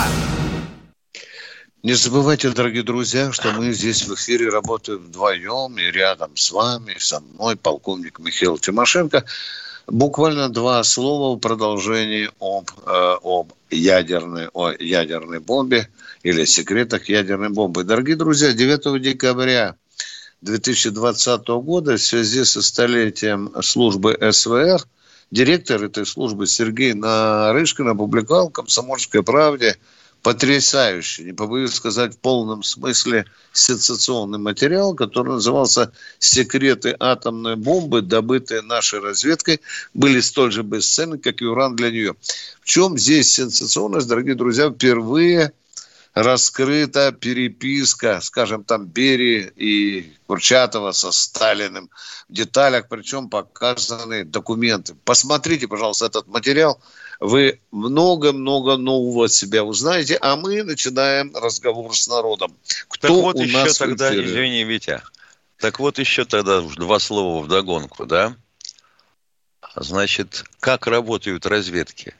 Не 1.81 1.93
забывайте, 1.93 2.51
дорогие 2.51 2.83
друзья, 2.83 3.31
что 3.31 3.51
мы 3.53 3.74
здесь 3.74 4.03
в 4.03 4.13
эфире 4.13 4.50
работаем 4.50 5.00
вдвоем, 5.00 5.79
и 5.79 5.89
рядом 5.89 6.38
с 6.38 6.51
вами, 6.51 6.95
со 7.00 7.19
мной, 7.19 7.55
полковник 7.55 8.19
Михаил 8.19 8.59
Тимошенко. 8.59 9.25
Буквально 9.88 10.50
два 10.50 10.83
слова 10.83 11.35
в 11.35 11.39
продолжении 11.39 12.29
об, 12.39 12.69
э, 12.85 13.15
об 13.24 13.53
ядерной, 13.71 14.50
о 14.53 14.71
ядерной 14.71 15.39
бомбе 15.39 15.89
или 16.21 16.45
секретах 16.45 17.09
ядерной 17.09 17.50
бомбы. 17.50 17.83
Дорогие 17.83 18.17
друзья, 18.17 18.53
9 18.53 19.01
декабря 19.01 19.75
2020 20.42 21.48
года 21.48 21.98
в 21.98 22.01
связи 22.01 22.44
со 22.44 22.62
столетием 22.62 23.51
службы 23.62 24.18
СВР 24.32 24.82
директор 25.32 25.84
этой 25.84 26.06
службы 26.06 26.48
Сергей 26.48 26.94
Нарышкин 26.94 27.89
опубликовал 27.89 28.50
в 28.50 28.54
«Комсомольской 28.54 29.24
правде» 29.24 29.77
потрясающий, 30.22 31.24
не 31.24 31.34
побоюсь 31.34 31.75
сказать, 31.75 32.15
в 32.15 32.18
полном 32.18 32.63
смысле 32.63 33.25
сенсационный 33.54 34.39
материал, 34.39 34.96
который 34.96 35.34
назывался 35.34 35.92
«Секреты 36.18 36.96
атомной 37.00 37.56
бомбы, 37.56 38.01
добытые 38.01 38.63
нашей 38.63 39.01
разведкой, 39.01 39.62
были 39.94 40.20
столь 40.22 40.51
же 40.51 40.63
бесценны, 40.63 41.20
как 41.20 41.44
и 41.44 41.46
уран 41.46 41.75
для 41.75 41.92
нее». 41.92 42.15
В 42.62 42.65
чем 42.65 42.98
здесь 42.98 43.34
сенсационность, 43.34 44.08
дорогие 44.08 44.34
друзья? 44.34 44.72
Впервые 44.72 45.51
раскрыта 46.15 47.12
переписка, 47.12 48.19
скажем, 48.22 48.63
там 48.63 48.88
Берии 48.88 49.51
и 49.55 50.13
Курчатова 50.25 50.91
со 50.91 51.12
Сталиным 51.12 51.91
в 52.27 52.34
деталях, 52.34 52.88
причем 52.89 53.29
показаны 53.29 54.24
документы. 54.24 54.95
Посмотрите, 55.03 55.67
пожалуйста, 55.67 56.07
этот 56.07 56.27
материал– 56.27 56.81
вы 57.19 57.60
много-много 57.72 58.77
нового 58.77 59.25
от 59.25 59.34
себя 59.34 59.63
узнаете, 59.63 60.17
а 60.22 60.36
мы 60.36 60.63
начинаем 60.63 61.36
разговор 61.36 61.95
с 61.95 62.07
народом. 62.07 62.55
Кто 62.88 63.07
так 63.07 63.17
вот 63.17 63.36
у 63.36 63.41
еще 63.41 63.57
нас 63.57 63.77
тогда, 63.77 64.13
извини, 64.13 64.63
Витя, 64.63 65.01
так 65.57 65.79
вот 65.79 66.00
еще 66.00 66.25
тогда 66.25 66.62
два 66.62 67.00
слова 67.00 67.43
в 67.43 67.48
догонку, 67.48 68.05
да? 68.05 68.36
Значит, 69.75 70.43
как 70.60 70.88
работают 70.88 71.45
разведки? 71.45 72.15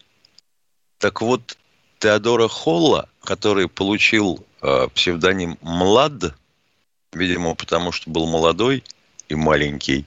Так 0.98 1.22
вот, 1.22 1.58
Теодора 2.00 2.48
Холла, 2.48 3.10
который 3.25 3.67
получил 3.67 4.46
э, 4.62 4.88
псевдоним 4.94 5.58
Млад, 5.62 6.34
видимо, 7.12 7.55
потому 7.55 7.91
что 7.91 8.10
был 8.10 8.27
молодой 8.27 8.84
и 9.27 9.36
маленький, 9.36 10.05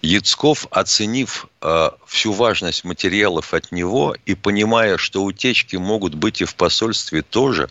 Яцков, 0.00 0.66
оценив 0.70 1.46
э, 1.60 1.90
всю 2.06 2.32
важность 2.32 2.84
материалов 2.84 3.52
от 3.52 3.72
него 3.72 4.16
и 4.26 4.34
понимая, 4.34 4.96
что 4.96 5.24
утечки 5.24 5.76
могут 5.76 6.14
быть 6.14 6.40
и 6.40 6.44
в 6.44 6.54
посольстве 6.54 7.22
тоже, 7.22 7.68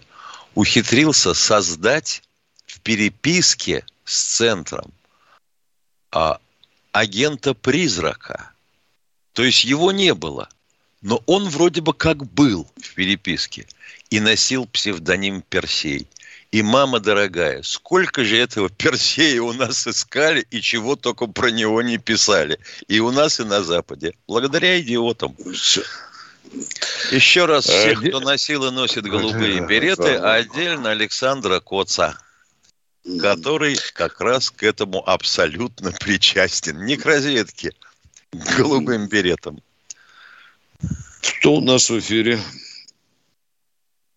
ухитрился 0.53 1.33
создать 1.33 2.21
в 2.65 2.81
переписке 2.81 3.85
с 4.03 4.37
центром 4.37 4.91
э, 6.13 6.33
агента-призрака. 6.91 8.51
То 9.31 9.43
есть 9.43 9.63
его 9.63 9.91
не 9.91 10.13
было, 10.13 10.49
но 11.07 11.23
он 11.25 11.47
вроде 11.47 11.79
бы 11.79 11.93
как 11.93 12.25
был 12.25 12.67
в 12.75 12.93
переписке 12.93 13.65
и 14.09 14.19
носил 14.19 14.65
псевдоним 14.65 15.41
Персей. 15.41 16.05
И, 16.51 16.61
мама 16.61 16.99
дорогая, 16.99 17.61
сколько 17.63 18.25
же 18.25 18.37
этого 18.37 18.69
Персея 18.69 19.41
у 19.41 19.53
нас 19.53 19.87
искали 19.87 20.45
и 20.51 20.59
чего 20.59 20.97
только 20.97 21.27
про 21.27 21.49
него 21.49 21.81
не 21.81 21.97
писали. 21.97 22.59
И 22.89 22.99
у 22.99 23.11
нас, 23.11 23.39
и 23.39 23.45
на 23.45 23.63
Западе. 23.63 24.15
Благодаря 24.27 24.81
идиотам. 24.81 25.33
Еще 27.11 27.45
раз 27.45 27.69
э, 27.69 27.79
всех, 27.79 28.05
кто 28.05 28.19
носил 28.19 28.65
и 28.65 28.71
носит 28.71 29.05
голубые 29.05 29.65
береты, 29.65 30.15
а 30.15 30.33
отдельно 30.33 30.91
Александра 30.91 31.61
Коца, 31.61 32.17
который 33.21 33.77
как 33.93 34.19
раз 34.19 34.51
к 34.51 34.61
этому 34.61 35.07
абсолютно 35.07 35.93
причастен. 35.93 36.83
Не 36.83 36.97
к 36.97 37.05
разведке, 37.05 37.71
к 38.31 38.57
голубым 38.57 39.07
беретам. 39.07 39.61
Кто 41.39 41.53
у 41.53 41.62
нас 41.62 41.89
в 41.89 42.00
эфире? 42.00 42.38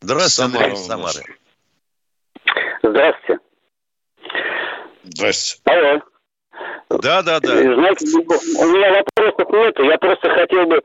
Здравствуйте, 0.00 0.52
Самара. 0.52 0.76
Самары. 0.76 1.22
Здравствуйте. 2.82 3.40
Здравствуйте. 5.04 5.62
Алло. 5.64 6.02
Да, 7.02 7.22
да, 7.22 7.40
да. 7.40 7.48
Знаете, 7.48 8.06
у 8.18 8.66
меня 8.66 9.04
вопросов 9.16 9.52
нет. 9.52 9.78
Я 9.78 9.98
просто 9.98 10.28
хотел 10.30 10.66
бы, 10.66 10.82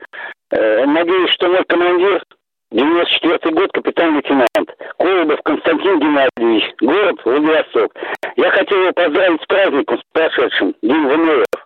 э, 0.50 0.84
надеюсь, 0.86 1.32
что 1.32 1.48
мой 1.48 1.64
командир 1.64 2.22
94 2.70 3.54
год, 3.54 3.72
капитан-лейтенант 3.72 4.70
Колобов 4.98 5.40
Константин 5.42 6.00
Геннадьевич, 6.00 6.74
город 6.80 7.20
Владивосток. 7.24 7.94
Я 8.36 8.50
хотел 8.50 8.78
его 8.82 8.92
поздравить 8.92 9.42
с 9.42 9.46
праздником, 9.46 9.98
с 9.98 10.02
прошедшим, 10.12 10.74
День 10.82 11.06
ВМФ. 11.06 11.65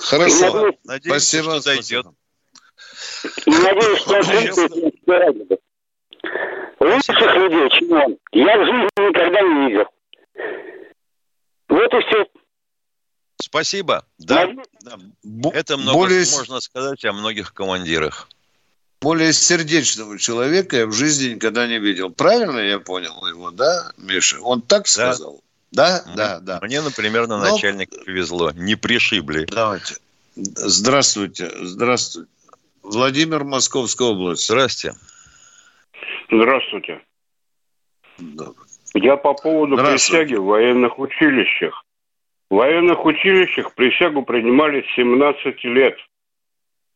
Хорошо. 0.00 0.70
Надеюсь, 0.84 1.22
Спасибо. 1.22 1.60
Что 1.60 1.64
дойдет. 1.64 2.06
Надеюсь, 3.46 4.00
что 4.00 4.14
он 4.14 5.58
Лучших 6.80 7.34
людей, 7.34 7.70
чем 7.70 7.92
он, 7.92 8.18
я 8.32 8.56
в 8.56 8.64
жизни 8.64 9.08
никогда 9.08 9.40
не 9.40 9.68
видел. 9.68 9.84
Вот 11.68 11.92
и 11.92 12.00
все. 12.06 12.26
Спасибо. 13.40 14.04
Да, 14.18 14.48
да. 14.82 15.50
это 15.52 15.76
много 15.76 15.98
более... 15.98 16.24
можно 16.32 16.60
сказать 16.60 17.04
о 17.04 17.12
многих 17.12 17.52
командирах. 17.52 18.28
Более 19.00 19.32
сердечного 19.32 20.18
человека 20.18 20.76
я 20.76 20.86
в 20.86 20.92
жизни 20.92 21.34
никогда 21.34 21.66
не 21.66 21.78
видел. 21.78 22.10
Правильно 22.10 22.58
я 22.58 22.80
понял 22.80 23.26
его, 23.26 23.50
да, 23.50 23.92
Миша? 23.96 24.40
Он 24.40 24.60
так 24.60 24.84
да. 24.84 24.88
сказал? 24.88 25.40
Да, 25.70 26.02
Мне, 26.06 26.16
да, 26.16 26.40
да. 26.40 26.58
Мне, 26.62 26.80
например, 26.80 27.26
на 27.26 27.38
Но... 27.38 27.50
начальника 27.50 27.98
повезло. 28.04 28.50
Не 28.52 28.74
пришибли. 28.74 29.44
Давайте. 29.44 29.96
Здравствуйте. 30.34 31.50
Здравствуйте. 31.60 32.30
Владимир, 32.82 33.44
Московская 33.44 34.08
область. 34.08 34.46
Здравствуйте. 34.46 34.96
Здравствуйте. 36.30 37.00
Добрый. 38.18 38.66
Я 38.94 39.16
по 39.16 39.34
поводу 39.34 39.76
присяги 39.76 40.34
в 40.34 40.44
военных 40.44 40.98
училищах. 40.98 41.84
В 42.50 42.54
военных 42.54 43.04
училищах 43.04 43.74
присягу 43.74 44.22
принимали 44.22 44.84
17 44.96 45.64
лет. 45.64 45.96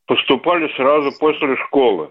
поступали 0.06 0.74
сразу 0.76 1.12
после 1.18 1.56
школы. 1.66 2.10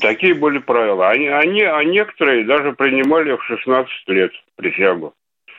Такие 0.00 0.34
были 0.34 0.58
правила. 0.58 1.08
Они, 1.08 1.28
они, 1.28 1.62
а 1.62 1.82
некоторые 1.84 2.44
даже 2.44 2.72
принимали 2.72 3.36
в 3.36 3.44
16 3.44 3.90
лет 4.08 4.32
присягу, 4.56 5.14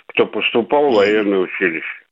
кто 0.08 0.26
поступал 0.26 0.92
в 0.92 0.96
военное 0.96 1.40
училище. 1.40 2.06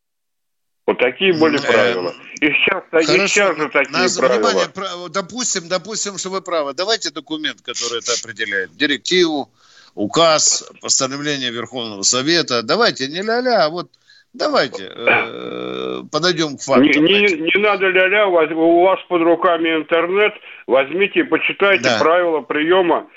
Вот 0.85 0.99
такие 0.99 1.33
были 1.33 1.59
э, 1.61 1.67
правила. 1.67 2.13
И 2.39 2.47
сейчас, 2.47 2.83
Хорошо. 2.89 3.13
и 3.13 3.27
сейчас 3.27 3.57
же 3.57 3.67
такие 3.67 3.91
Нас, 3.91 4.17
правила. 4.17 4.49
Внимание, 4.49 5.09
допустим, 5.09 5.67
допустим, 5.67 6.17
что 6.17 6.29
вы 6.29 6.41
правы. 6.41 6.73
Давайте 6.73 7.11
документ, 7.11 7.61
который 7.61 7.99
это 7.99 8.13
определяет. 8.13 8.75
Директиву, 8.77 9.51
указ, 9.95 10.71
постановление 10.79 11.51
Верховного 11.51 12.03
Совета. 12.03 12.63
Давайте 12.63 13.09
не 13.09 13.21
ля-ля, 13.21 13.65
а 13.65 13.69
вот 13.69 13.91
давайте 14.37 14.91
э, 14.95 16.03
подойдем 16.11 16.57
к 16.57 16.61
факту. 16.61 16.83
Не, 16.83 16.99
не, 16.99 17.41
не 17.41 17.61
надо 17.61 17.87
ля-ля, 17.89 18.27
у 18.27 18.83
вас 18.83 18.99
под 19.09 19.21
руками 19.21 19.75
интернет, 19.75 20.33
возьмите 20.67 21.21
и 21.21 21.23
почитайте 21.23 21.83
да. 21.83 21.97
правила 21.99 22.41
приема 22.41 23.07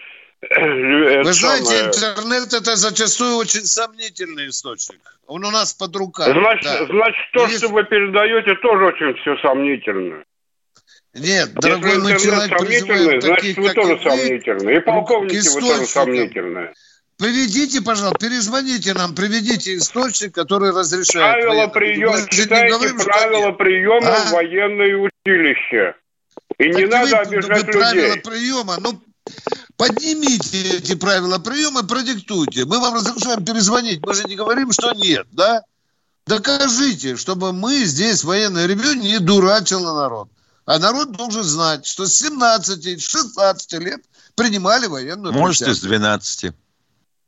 Вы 0.42 1.32
знаете, 1.32 1.64
самое... 1.66 1.86
интернет 1.86 2.52
это 2.54 2.76
зачастую 2.76 3.36
очень 3.36 3.66
сомнительный 3.66 4.48
источник. 4.48 5.00
Он 5.26 5.44
у 5.44 5.50
нас 5.50 5.74
под 5.74 5.94
руками. 5.96 6.32
Значит, 6.32 6.64
да. 6.64 6.86
значит 6.86 7.32
то, 7.34 7.44
Есть... 7.44 7.58
что 7.58 7.68
вы 7.68 7.84
передаете, 7.84 8.54
тоже 8.56 8.86
очень 8.86 9.14
все 9.20 9.36
сомнительно. 9.42 10.24
Нет, 11.12 11.52
дорогой 11.54 11.98
мой 11.98 12.18
человек, 12.18 12.56
сомнительный, 12.56 13.20
значит, 13.20 13.36
таких, 13.36 13.56
вы 13.58 13.74
тоже 13.74 14.00
сомнительны. 14.02 14.76
И 14.76 14.80
полковники 14.80 15.54
вы 15.54 15.60
тоже 15.60 15.86
сомнительные. 15.86 16.72
Приведите, 17.20 17.82
пожалуйста, 17.82 18.18
перезвоните 18.18 18.94
нам, 18.94 19.14
приведите 19.14 19.76
источник, 19.76 20.34
который 20.34 20.70
разрешает. 20.70 21.44
Правила 21.44 21.66
приема, 21.66 22.26
читайте 22.30 22.74
говорим, 22.74 22.96
правила 22.96 23.52
приема 23.52 24.08
а? 24.08 24.24
в 24.24 24.30
военное 24.30 24.96
училище. 24.96 25.96
И 26.58 26.72
так 26.72 26.80
не 26.80 26.86
надо 26.86 27.10
вы, 27.10 27.16
обижать 27.16 27.48
вы 27.48 27.56
людей. 27.58 27.72
Правила 27.72 28.16
приема, 28.16 28.76
ну, 28.80 29.02
Поднимите 29.76 30.78
эти 30.78 30.94
правила 30.94 31.38
приема, 31.38 31.82
продиктуйте. 31.82 32.64
Мы 32.64 32.80
вам 32.80 32.94
разрешаем 32.94 33.44
перезвонить. 33.44 34.00
Мы 34.04 34.14
же 34.14 34.24
не 34.24 34.34
говорим, 34.34 34.72
что 34.72 34.92
нет, 34.92 35.26
да? 35.32 35.62
Докажите, 36.26 37.16
чтобы 37.16 37.52
мы 37.52 37.84
здесь, 37.84 38.24
военное 38.24 38.66
ревю, 38.66 38.94
не 38.94 39.18
дурачило 39.18 39.94
народ. 39.94 40.30
А 40.64 40.78
народ 40.78 41.12
должен 41.12 41.42
знать, 41.42 41.84
что 41.84 42.06
с 42.06 42.14
17, 42.14 43.02
16 43.02 43.72
лет 43.74 44.00
принимали 44.34 44.86
военную 44.86 45.34
Может, 45.34 45.68
и 45.68 45.74
с 45.74 45.80
12. 45.80 46.52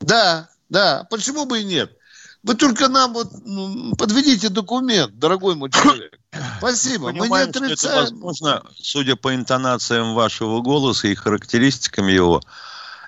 Да, 0.03 0.49
да. 0.69 1.07
Почему 1.11 1.47
бы 1.47 1.61
и 1.61 1.65
нет? 1.65 1.97
Вы 2.43 2.55
только 2.55 2.89
нам 2.89 3.13
вот 3.13 3.31
ну, 3.45 3.95
подведите 3.97 4.49
документ, 4.49 5.17
дорогой 5.19 5.55
мой 5.55 5.71
человек. 5.71 6.19
Спасибо. 6.59 7.07
Понимаем, 7.07 7.31
Мы 7.31 7.39
не 7.39 7.45
отрицаем. 7.45 7.77
Что 7.77 7.89
это 7.89 8.01
возможно, 8.01 8.63
судя 8.77 9.17
по 9.17 9.35
интонациям 9.35 10.15
вашего 10.15 10.61
голоса 10.61 11.09
и 11.09 11.15
характеристикам 11.15 12.09
его, 12.09 12.41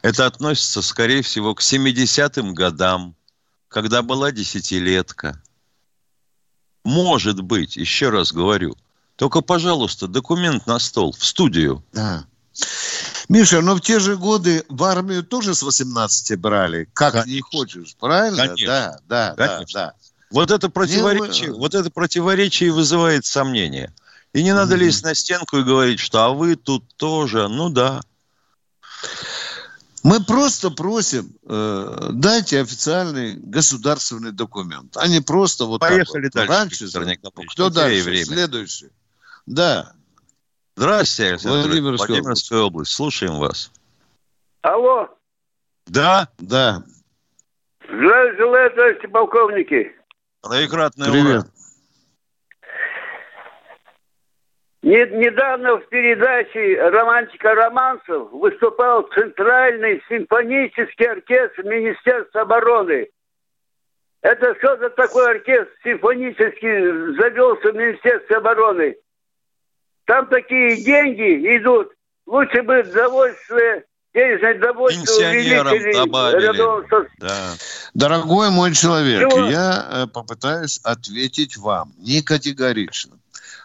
это 0.03 0.27
относится, 0.27 0.83
скорее 0.83 1.23
всего, 1.23 1.55
к 1.55 1.63
70-м 1.63 2.55
годам, 2.55 3.17
когда 3.69 4.03
была 4.03 4.31
десятилетка. 4.31 5.41
Может 6.85 7.41
быть, 7.41 7.77
еще 7.77 8.11
раз 8.11 8.33
говорю. 8.33 8.77
Только, 9.17 9.41
пожалуйста, 9.41 10.07
документ 10.07 10.67
на 10.67 10.79
стол, 10.79 11.13
в 11.13 11.25
студию. 11.25 11.83
Да. 11.93 12.27
Миша, 13.29 13.61
но 13.63 13.75
в 13.75 13.81
те 13.81 13.99
же 13.99 14.17
годы 14.17 14.65
в 14.69 14.83
армию 14.85 15.25
тоже 15.25 15.55
с 15.55 15.63
18 15.63 16.39
брали, 16.39 16.89
как 16.93 17.13
Конечно. 17.13 17.33
не 17.33 17.41
хочешь, 17.41 17.97
правильно? 17.99 18.49
Конечно. 18.49 18.67
Да, 18.67 18.99
да, 19.09 19.35
Конечно. 19.37 19.81
да, 19.81 19.87
да. 19.87 19.95
Вот 20.31 20.51
это 20.51 20.69
противоречие, 20.69 21.51
не, 21.51 21.59
вот 21.59 21.75
это 21.75 21.91
противоречие 21.91 22.73
вызывает 22.73 23.25
сомнения. 23.25 23.93
И 24.33 24.43
не 24.43 24.53
надо 24.53 24.75
mm-hmm. 24.75 24.79
лезть 24.79 25.05
на 25.05 25.15
стенку 25.15 25.59
и 25.59 25.63
говорить, 25.63 26.01
что 26.01 26.25
а 26.25 26.31
вы 26.31 26.57
тут 26.57 26.85
тоже, 26.97 27.49
ну 27.49 27.69
да. 27.69 28.03
Мы 30.03 30.23
просто 30.23 30.71
просим, 30.71 31.35
э, 31.49 32.09
дайте 32.13 32.61
официальный 32.61 33.37
государственный 33.37 34.33
документ, 34.33 34.97
а 34.97 35.07
не 35.07 35.21
просто 35.21 35.65
вот 35.65 35.81
Поехали 35.81 36.29
так 36.29 36.49
вот. 36.49 36.57
дальше. 36.59 36.91
Раньше, 36.93 37.21
Кто 37.49 37.71
дальше? 37.71 38.03
Время. 38.03 38.27
Следующий. 38.27 38.91
Да. 39.47 39.95
Здравствуйте, 40.77 41.31
Александр. 41.31 41.69
Владимирская, 41.69 42.17
Владимирская 42.17 42.61
область. 42.61 42.93
Слушаем 42.93 43.39
вас. 43.39 43.71
Алло. 44.63 45.09
Да? 45.87 46.29
Да. 46.39 46.83
Здравия 47.85 48.37
желаю, 48.37 48.71
товарищи 48.71 49.07
полковники. 49.07 49.97
Троекратный 50.43 51.11
Привет. 51.11 51.47
Недавно 54.83 55.77
в 55.79 55.89
передаче 55.89 56.79
«Романтика 56.91 57.55
романсов» 57.55 58.31
выступал 58.33 59.09
Центральный 59.15 60.03
симфонический 60.09 61.07
оркестр 61.07 61.63
Министерства 61.65 62.43
обороны. 62.43 63.09
Это 64.21 64.55
что 64.59 64.77
за 64.77 64.91
такой 64.91 65.37
оркестр 65.37 65.71
симфонический 65.83 67.17
завелся 67.19 67.73
в 67.73 67.77
Министерстве 67.77 68.37
обороны? 68.37 68.97
Там 70.07 70.27
такие 70.27 70.83
деньги 70.83 71.57
идут. 71.59 71.89
Лучше 72.27 72.63
бы 72.63 72.83
довольствие 72.83 73.85
денежное 74.15 74.59
довольство 74.59 75.15
увеличили. 75.15 75.93
Добавили. 75.93 77.09
Да. 77.19 77.55
Дорогой 77.95 78.51
мой 78.51 78.73
человек, 78.73 79.31
Чего? 79.31 79.47
я 79.49 79.89
э, 79.91 80.07
попытаюсь 80.07 80.81
ответить 80.83 81.57
вам 81.57 81.93
не 81.99 82.23
категорично. 82.23 83.13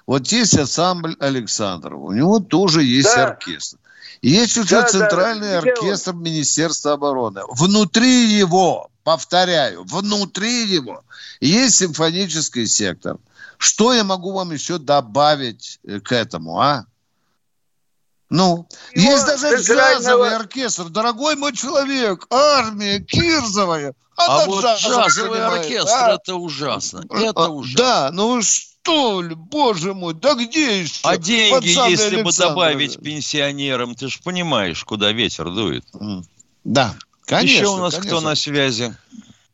Вот 0.07 0.27
есть 0.27 0.57
ансамбль 0.57 1.15
Александров, 1.19 1.99
у 1.99 2.11
него 2.11 2.39
тоже 2.39 2.83
есть 2.83 3.15
да. 3.15 3.27
оркестр. 3.27 3.77
Есть 4.21 4.57
уже 4.57 4.81
да, 4.81 4.83
центральный 4.83 5.51
да, 5.51 5.59
оркестр 5.59 6.13
Министерства 6.13 6.93
обороны. 6.93 7.41
Внутри 7.49 8.25
его, 8.25 8.89
повторяю, 9.03 9.83
внутри 9.85 10.65
его 10.65 11.03
есть 11.39 11.75
симфонический 11.75 12.65
сектор. 12.65 13.17
Что 13.59 13.93
я 13.93 14.05
могу 14.05 14.31
вам 14.31 14.53
еще 14.53 14.77
добавить 14.77 15.79
э, 15.83 15.99
к 15.99 16.13
этому, 16.13 16.61
а? 16.61 16.85
Ну, 18.29 18.65
Его 18.93 19.11
есть 19.11 19.25
даже 19.25 19.61
джазовый 19.61 20.33
оркестр, 20.33 20.85
дорогой 20.85 21.35
мой 21.35 21.51
человек, 21.53 22.25
армия 22.29 23.01
Кирзовая. 23.01 23.95
А 24.15 24.45
вот 24.45 24.63
джазовый 24.63 25.45
оркестр, 25.45 25.93
а? 25.93 26.13
это 26.13 26.35
ужасно, 26.35 27.03
это 27.09 27.45
а, 27.45 27.49
ужасно. 27.49 27.77
Да, 27.77 28.09
ну 28.13 28.41
что 28.41 29.21
ли, 29.21 29.35
боже 29.35 29.93
мой, 29.93 30.13
да 30.13 30.35
где 30.35 30.81
еще? 30.81 31.01
А 31.03 31.17
деньги, 31.17 31.67
если 31.67 32.21
бы 32.21 32.31
добавить 32.31 32.97
пенсионерам, 33.01 33.93
ты 33.93 34.07
же 34.07 34.19
понимаешь, 34.23 34.85
куда 34.85 35.11
ветер 35.11 35.51
дует. 35.51 35.85
Да, 36.63 36.95
конечно. 37.25 37.55
Еще 37.55 37.67
у 37.67 37.77
нас 37.77 37.95
конечно. 37.95 38.17
кто 38.17 38.21
на 38.21 38.35
связи? 38.35 38.95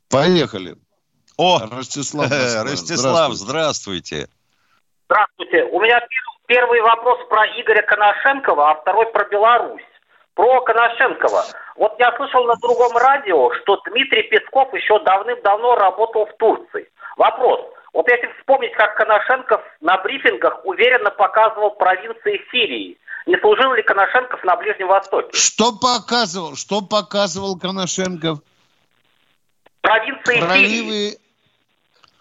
Поехали. 0.10 0.78
О, 1.38 1.60
Ростислав, 1.72 2.32
Ростислав, 2.64 3.34
здравствуйте. 3.34 4.28
Здравствуйте. 5.06 5.64
У 5.66 5.82
меня 5.82 6.02
первый 6.48 6.82
вопрос 6.82 7.20
про 7.30 7.46
Игоря 7.60 7.82
Коношенкова, 7.82 8.72
а 8.72 8.76
второй 8.76 9.12
про 9.12 9.26
Беларусь. 9.26 9.82
Про 10.34 10.62
Коношенкова. 10.62 11.46
Вот 11.78 11.96
я 12.00 12.16
слышал 12.18 12.46
на 12.46 12.56
другом 12.56 12.96
радио, 12.98 13.54
что 13.62 13.82
Дмитрий 13.88 14.24
Песков 14.24 14.74
еще 14.74 15.00
давным-давно 15.04 15.76
работал 15.76 16.26
в 16.26 16.34
Турции. 16.38 16.90
Вопрос. 17.18 17.62
Вот 17.94 18.10
если 18.10 18.28
вспомнить, 18.40 18.74
как 18.74 18.98
Коношенков 18.98 19.62
на 19.80 19.98
брифингах 19.98 20.66
уверенно 20.66 21.10
показывал 21.12 21.72
провинции 21.72 22.42
Сирии, 22.52 22.98
не 23.26 23.38
служил 23.38 23.74
ли 23.74 23.84
Коношенков 23.84 24.44
на 24.44 24.58
Ближнем 24.58 24.88
Востоке? 24.88 25.30
Что 25.32 25.72
показывал? 25.72 26.56
Что 26.56 26.82
показывал 26.82 27.58
Коношенков? 27.58 28.40
Провинции 29.82 30.42
Проливы... 30.42 30.92
Сирии. 30.92 31.25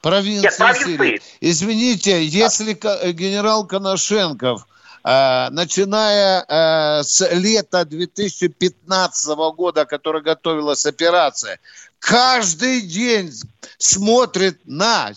Провинции, 0.05 0.43
Нет, 0.43 0.59
провинции. 0.59 0.97
Сирии. 0.97 1.23
Извините, 1.41 2.23
если 2.27 2.79
э, 2.79 3.13
генерал 3.13 3.67
Коношенков, 3.67 4.67
э, 5.03 5.49
начиная 5.49 6.45
э, 6.47 7.03
с 7.03 7.27
лета 7.33 7.87
2015 7.87 9.27
года, 9.57 9.87
который 9.87 10.21
готовилась 10.21 10.85
операция, 10.85 11.59
каждый 12.01 12.83
день 12.83 13.33
смотрит 13.79 14.61
на, 14.67 15.13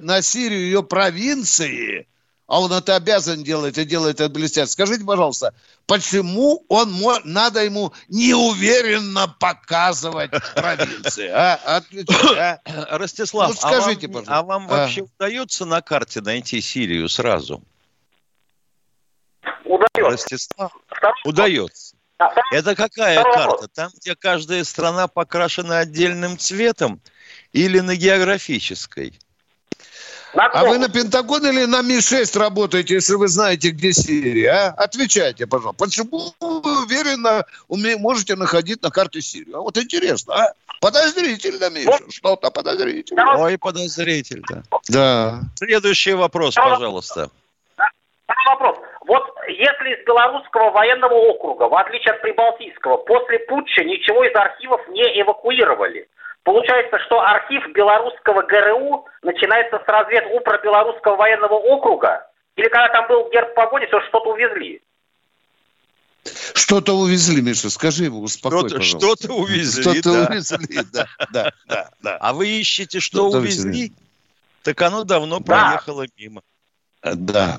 на 0.00 0.20
Сирию, 0.22 0.60
ее 0.60 0.82
провинции, 0.82 2.08
а 2.52 2.60
он 2.60 2.70
это 2.70 2.96
обязан 2.96 3.42
делать 3.42 3.78
и 3.78 3.86
делает 3.86 4.20
это 4.20 4.28
блестяще. 4.28 4.70
Скажите, 4.70 5.06
пожалуйста, 5.06 5.54
почему 5.86 6.66
он 6.68 6.94
надо 7.24 7.64
ему 7.64 7.94
неуверенно 8.08 9.26
показывать 9.26 10.30
провинции? 10.54 11.28
А? 11.28 11.54
Отвечай, 11.64 12.36
а? 12.38 12.60
Ростислав, 12.98 13.48
ну, 13.48 13.54
скажите, 13.54 14.06
а 14.06 14.10
вам, 14.10 14.12
пожалуйста. 14.12 14.34
а 14.34 14.42
вам 14.42 14.66
вообще 14.66 15.00
а. 15.00 15.04
удается 15.04 15.64
на 15.64 15.80
карте 15.80 16.20
найти 16.20 16.60
Сирию 16.60 17.08
сразу? 17.08 17.62
Удается. 19.64 20.10
Ростислав? 20.10 20.76
Удается. 21.24 21.96
Это 22.50 22.74
какая 22.74 23.18
Второй 23.20 23.34
карта? 23.34 23.50
Вопрос. 23.50 23.70
Там, 23.72 23.90
где 23.96 24.14
каждая 24.14 24.64
страна 24.64 25.08
покрашена 25.08 25.78
отдельным 25.78 26.36
цветом 26.36 27.00
или 27.52 27.80
на 27.80 27.96
географической? 27.96 29.18
А 30.34 30.64
вы 30.64 30.78
на 30.78 30.88
Пентагон 30.88 31.46
или 31.46 31.64
на 31.64 31.82
Ми-6 31.82 32.38
работаете, 32.38 32.94
если 32.94 33.14
вы 33.14 33.28
знаете, 33.28 33.70
где 33.70 33.92
Сирия? 33.92 34.50
А? 34.50 34.84
Отвечайте, 34.84 35.46
пожалуйста. 35.46 35.84
Почему 35.84 36.32
вы 36.40 36.84
уверенно 36.84 37.44
можете 37.68 38.34
находить 38.36 38.82
на 38.82 38.90
карте 38.90 39.20
Сирию? 39.20 39.58
А 39.58 39.60
вот 39.60 39.76
интересно, 39.76 40.34
а? 40.34 40.52
Подозрительно, 40.80 41.70
Миша, 41.70 42.10
что-то 42.10 42.50
подозрительно. 42.50 43.36
Ой, 43.36 43.58
подозрительно. 43.58 44.64
Да. 44.88 45.40
Следующий 45.56 46.14
вопрос, 46.14 46.54
пожалуйста. 46.54 47.30
Вопрос. 48.46 48.78
Вот 49.06 49.22
если 49.48 49.94
из 49.94 50.06
белорусского 50.06 50.70
военного 50.70 51.14
округа, 51.14 51.64
в 51.64 51.74
отличие 51.74 52.14
от 52.14 52.22
прибалтийского, 52.22 52.96
после 52.96 53.38
путча 53.40 53.84
ничего 53.84 54.24
из 54.24 54.34
архивов 54.34 54.80
не 54.88 55.02
эвакуировали, 55.20 56.08
Получается, 56.44 56.98
что 57.06 57.20
архив 57.20 57.62
белорусского 57.72 58.42
ГРУ 58.42 59.06
начинается 59.22 59.78
с 59.78 59.88
разведупра 59.88 60.58
белорусского 60.62 61.16
военного 61.16 61.54
округа? 61.54 62.26
Или 62.56 62.68
когда 62.68 62.88
там 62.88 63.06
был 63.08 63.30
герб 63.30 63.54
погони, 63.54 63.86
все 63.86 64.00
что-то 64.08 64.30
увезли? 64.32 64.82
Что-то 66.54 66.94
увезли, 66.96 67.42
Миша, 67.42 67.70
скажи 67.70 68.04
ему, 68.04 68.20
успокой, 68.22 68.68
Что-то, 68.68 68.82
что-то 68.82 69.32
увезли, 69.34 69.82
Что-то 69.82 70.12
да. 70.12 70.26
увезли, 70.30 70.82
да, 70.92 71.06
да, 71.32 71.52
да, 71.66 71.90
да. 72.00 72.16
А 72.20 72.32
вы 72.32 72.48
ищете, 72.48 73.00
что 73.00 73.28
увезли? 73.30 73.70
увезли. 73.70 73.92
Так 74.62 74.80
оно 74.82 75.02
давно 75.04 75.40
Да. 75.40 75.44
проехало 75.44 76.06
мимо. 76.16 76.42
Да, 77.02 77.58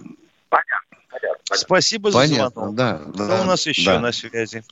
Понятно. 0.49 0.97
понятно. 1.09 1.55
Спасибо 1.55 2.11
за 2.11 2.19
понятно, 2.19 2.49
звонок. 2.71 2.75
да. 2.75 3.01
Кто 3.13 3.27
да, 3.27 3.41
у 3.41 3.43
нас 3.45 3.65
еще 3.67 3.85
да. 3.91 3.99
на 3.99 4.11
связи? 4.13 4.63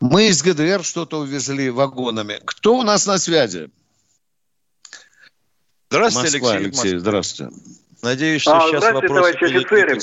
Мы 0.00 0.28
из 0.28 0.42
ГДР 0.42 0.84
что-то 0.84 1.18
увезли 1.18 1.70
вагонами. 1.70 2.38
Кто 2.44 2.76
у 2.76 2.82
нас 2.82 3.06
на 3.06 3.18
связи? 3.18 3.68
Здравствуйте, 5.90 6.38
Москва, 6.38 6.52
Алексей. 6.52 6.82
Алексей, 6.82 6.98
здравствуйте. 6.98 7.54
Надеюсь, 8.02 8.42
что 8.42 8.56
А, 8.56 8.60
сейчас 8.60 8.84
здравствуйте, 8.84 9.14
вопросы 9.14 9.32
товарищи 9.32 9.56
офицеры. 9.56 9.98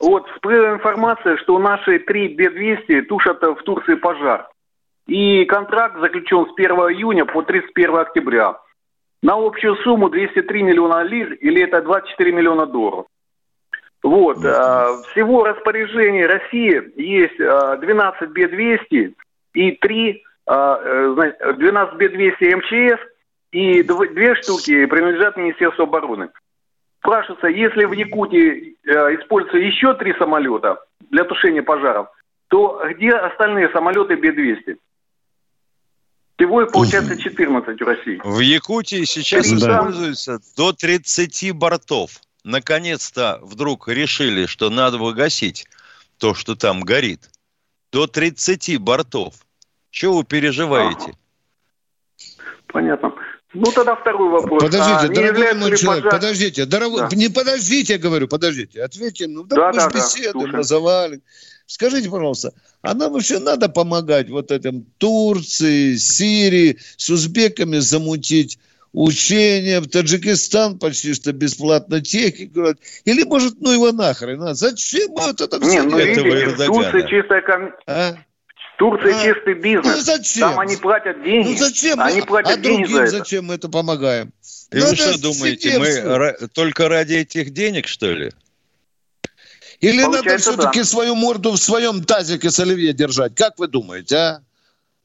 Вот 0.00 0.28
всплыла 0.30 0.70
информация, 0.74 1.36
что 1.38 1.58
наши 1.58 1.98
три 1.98 2.28
Б-200 2.28 3.02
тушат 3.02 3.42
в 3.42 3.62
Турции 3.64 3.94
пожар. 3.94 4.48
И 5.08 5.44
контракт 5.46 5.98
заключен 5.98 6.46
с 6.46 6.52
1 6.56 6.70
июня 6.70 7.24
по 7.24 7.42
31 7.42 7.96
октября. 7.96 8.56
На 9.22 9.34
общую 9.34 9.74
сумму 9.82 10.08
203 10.10 10.62
миллиона 10.62 11.02
лир, 11.02 11.32
или 11.32 11.62
это 11.62 11.82
24 11.82 12.32
миллиона 12.32 12.66
долларов. 12.66 13.06
Вот. 14.04 14.44
а, 14.44 15.02
всего 15.10 15.42
распоряжение 15.44 16.26
России 16.26 16.92
есть 16.96 17.40
а, 17.40 17.76
12 17.78 18.30
Б-200 18.30 19.14
и 19.54 19.72
3, 19.72 20.22
зна- 20.46 21.52
12 21.58 21.94
Б-200 21.96 22.56
МЧС 22.56 23.00
и 23.52 23.82
дв- 23.82 24.14
две 24.14 24.34
штуки 24.36 24.86
принадлежат 24.86 25.36
Министерству 25.36 25.84
обороны. 25.84 26.28
Спрашивается, 27.00 27.46
если 27.48 27.84
в 27.84 27.92
Якутии 27.92 28.76
э, 28.84 28.90
используются 29.16 29.58
еще 29.58 29.94
три 29.94 30.12
самолета 30.18 30.78
для 31.10 31.24
тушения 31.24 31.62
пожаров, 31.62 32.08
то 32.48 32.82
где 32.90 33.10
остальные 33.12 33.70
самолеты 33.70 34.16
Б-200? 34.16 34.76
Всего 36.36 36.62
их 36.62 36.72
получается 36.72 37.18
14 37.20 37.80
в 37.80 37.84
России. 37.84 38.20
В 38.24 38.40
Якутии 38.40 39.04
сейчас 39.04 39.50
Да. 39.50 39.56
используется 39.56 40.38
до 40.56 40.72
30 40.72 41.52
бортов. 41.52 42.12
Наконец-то 42.44 43.38
вдруг 43.42 43.88
решили, 43.88 44.46
что 44.46 44.70
надо 44.70 44.96
выгасить 44.98 45.66
то, 46.18 46.34
что 46.34 46.54
там 46.54 46.80
горит. 46.80 47.28
До 47.92 48.06
30 48.06 48.78
бортов. 48.78 49.34
Чего 49.90 50.18
вы 50.18 50.24
переживаете? 50.24 51.14
Понятно. 52.72 53.12
Ну 53.52 53.64
тогда 53.72 53.96
второй 53.96 54.30
вопрос. 54.30 54.62
Подождите, 54.62 54.94
А 54.96 55.08
не 55.08 55.14
дорогой 55.14 55.54
мой 55.54 55.76
человек, 55.76 56.04
пожар- 56.04 56.10
подождите, 56.10 56.66
дорогой, 56.66 57.00
Да. 57.10 57.16
не 57.16 57.28
подождите, 57.28 57.94
я 57.94 57.98
говорю, 57.98 58.28
подождите, 58.28 58.80
ответьте, 58.80 59.26
ну 59.26 59.42
да, 59.42 59.56
Да, 59.56 59.66
мы 59.68 59.72
да, 59.72 59.80
же 59.80 59.88
да, 59.90 59.98
беседуем, 59.98 60.32
слушаем. 60.34 60.56
называли. 60.56 61.20
Скажите, 61.66 62.08
пожалуйста, 62.08 62.52
а 62.82 62.94
нам 62.94 63.12
вообще 63.12 63.40
надо 63.40 63.68
помогать 63.68 64.30
вот 64.30 64.52
этим 64.52 64.84
Турции, 64.98 65.96
Сирии, 65.96 66.78
с 66.96 67.10
узбеками 67.10 67.78
замутить 67.78 68.60
учения, 68.92 69.80
в 69.80 69.88
Таджикистан 69.88 70.78
почти 70.78 71.14
что 71.14 71.32
бесплатно 71.32 72.00
технику, 72.00 72.74
или 73.04 73.22
может, 73.24 73.60
ну 73.60 73.72
его 73.72 73.92
нахрен, 73.92 74.42
а 74.42 74.54
зачем 74.54 75.10
мы 75.12 75.26
вот 75.28 75.40
это 75.40 75.58
Не, 75.58 75.68
все 75.68 75.82
ну 75.82 75.90
делаем, 75.98 76.10
этого 76.18 76.26
видите. 76.26 76.66
Турции 76.66 77.08
чистая 77.08 77.42
ком- 77.42 77.72
а? 77.86 78.12
в 78.14 78.78
Турции 78.78 79.12
А? 79.12 79.22
чистый 79.22 79.54
Ну 79.54 79.60
бизнес. 79.60 80.04
зачем? 80.04 80.48
Там 80.50 80.58
они 80.60 80.76
платят 80.76 81.22
деньги. 81.22 81.48
Ну 81.50 81.56
зачем? 81.56 81.98
мы- 81.98 82.04
Они 82.04 82.22
платят 82.22 82.52
а 82.52 82.56
деньги 82.56 82.78
другим 82.84 82.96
за 82.96 83.02
это. 83.02 83.10
зачем 83.18 83.44
мы 83.46 83.54
это 83.54 83.68
помогаем? 83.68 84.32
И 84.72 84.76
вы 84.76 84.80
Надо 84.82 84.96
что 84.96 85.20
думаете, 85.22 85.78
мы 85.78 85.86
ра- 85.88 86.48
только 86.52 86.88
ради 86.88 87.14
этих 87.14 87.50
денег, 87.50 87.86
что 87.86 88.10
ли? 88.12 88.30
Или 89.80 89.96
надо 90.02 90.18
Получается, 90.18 90.52
все-таки 90.52 90.80
да. 90.80 90.84
свою 90.84 91.14
морду 91.14 91.52
в 91.52 91.56
своем 91.58 92.04
тазике 92.04 92.50
с 92.50 92.58
оливье 92.60 92.92
держать? 92.92 93.34
Как 93.34 93.58
вы 93.58 93.66
думаете, 93.66 94.16
а? 94.16 94.40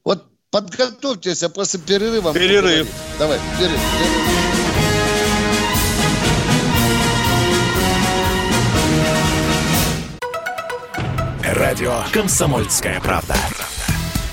Вот 0.04 0.26
подготовьтесь, 0.50 1.42
а 1.42 1.48
после 1.48 1.80
перерыва... 1.80 2.32
Перерыв. 2.32 2.62
поговорим. 2.62 2.86
Давай, 3.18 3.38
перерыв. 3.58 3.80
Радио 11.42 12.02
«Комсомольская 12.12 13.00
правда». 13.00 13.34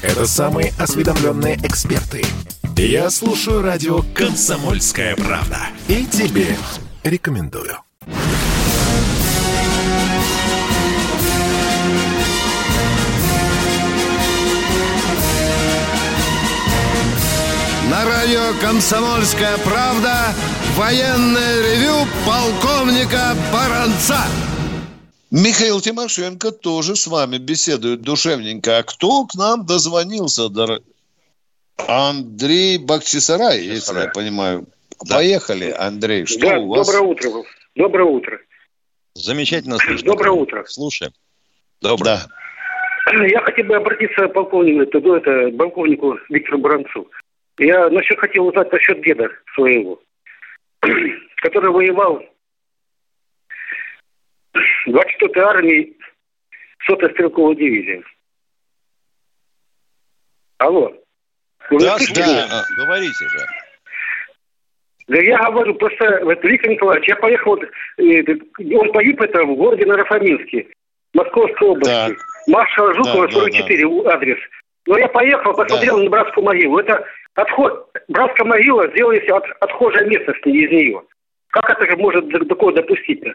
Это 0.02 0.28
самые 0.28 0.74
осведомленные 0.78 1.56
эксперты. 1.64 2.24
Я 2.76 3.10
слушаю 3.10 3.62
радио 3.62 4.02
«Комсомольская 4.14 5.16
правда». 5.16 5.60
И 5.88 6.06
тебе 6.06 6.58
рекомендую. 7.04 7.78
Радио 18.14 18.54
«Комсомольская 18.62 19.58
правда» 19.66 20.34
военное 20.76 21.62
ревю 21.64 22.06
полковника 22.28 23.34
Баранца. 23.52 24.20
Михаил 25.32 25.82
Тимошенко 25.82 26.52
тоже 26.52 26.96
с 26.96 27.08
вами 27.08 27.38
беседует 27.40 28.02
душевненько. 28.02 28.78
А 28.78 28.84
кто 28.84 29.26
к 29.26 29.34
нам 29.36 29.66
дозвонился? 29.66 30.44
дор- 30.50 30.82
Андрей 31.88 32.78
Бахчисарай, 32.78 33.62
если 33.62 34.00
я 34.00 34.08
понимаю. 34.10 34.68
Поехали, 35.10 35.72
Андрей. 35.76 36.26
Что 36.28 36.40
Да, 36.40 36.60
у 36.60 36.68
вас? 36.68 36.86
доброе 36.88 37.02
утро. 37.10 37.30
Доброе 37.76 38.06
утро. 38.06 38.38
Замечательно 39.16 39.78
слышно. 39.80 40.06
Доброе 40.06 40.32
утро. 40.32 40.64
Слушаем. 40.68 41.14
Доброе. 41.82 42.20
Да. 43.12 43.26
Я 43.26 43.42
хотел 43.42 43.66
бы 43.66 43.76
обратиться 43.76 44.28
к 44.28 44.34
полковнику, 44.34 44.82
это, 44.82 44.98
это, 45.00 45.58
полковнику 45.58 46.16
Виктору 46.30 46.60
Баранцу. 46.60 47.08
Я 47.60 47.90
насчет 47.90 48.20
хотел 48.20 48.48
узнать 48.48 48.72
насчет 48.72 49.02
деда 49.04 49.30
своего, 49.54 50.02
который 51.38 51.72
воевал 51.72 52.24
в 54.54 54.90
24-й 54.90 55.40
армии 55.40 55.98
100-й 56.90 57.12
стрелковой 57.12 57.56
дивизии. 57.56 58.04
Алло. 60.58 60.94
Вы 61.70 61.80
Да, 61.80 61.98
слушаем. 61.98 62.28
меня? 62.30 62.64
Говорите 62.78 63.30
же. 63.30 63.40
Да 65.08 65.22
я 65.22 65.38
говорю, 65.52 65.76
просто, 65.76 66.22
вот, 66.24 66.42
Виктор 66.44 66.72
Николаевич, 66.72 67.10
я 67.10 67.16
поехал, 67.18 67.58
э, 67.62 68.24
он 68.74 68.92
погиб 68.94 69.22
это 69.22 69.44
в 69.44 69.56
городе 69.56 69.86
Нарафаминске, 69.86 70.68
Московской 71.14 71.68
области. 71.68 71.90
Так. 71.92 72.18
Маршала 72.48 72.94
Жукова, 72.94 73.28
Да, 73.28 73.34
да, 73.34 73.40
44, 73.40 73.84
адрес. 74.08 74.38
Но 74.86 74.98
я 74.98 75.08
поехал, 75.10 75.54
посмотрел 75.54 75.98
на 76.04 76.10
братскую 76.10 76.46
могилу. 76.46 76.80
Это 76.80 77.06
отход, 77.36 77.90
братская 78.08 78.46
могила 78.46 78.88
сделалась 78.90 79.28
от, 79.30 79.46
с 80.34 80.46
ней, 80.46 80.66
из 80.66 80.72
нее. 80.72 81.02
Как 81.50 81.70
это 81.70 81.86
же 81.86 81.98
может 81.98 82.26
такое 82.48 82.74
допустить-то? 82.74 83.34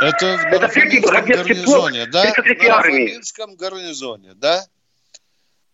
Это 0.00 0.36
в 0.36 0.44
Нарафаминском 0.50 1.24
гарнизоне, 1.24 2.06
да? 2.06 2.24
33-й 2.24 2.56
В. 2.56 2.68
Нарафаминском 2.68 3.56
гарнизоне, 3.56 4.32
да? 4.36 4.60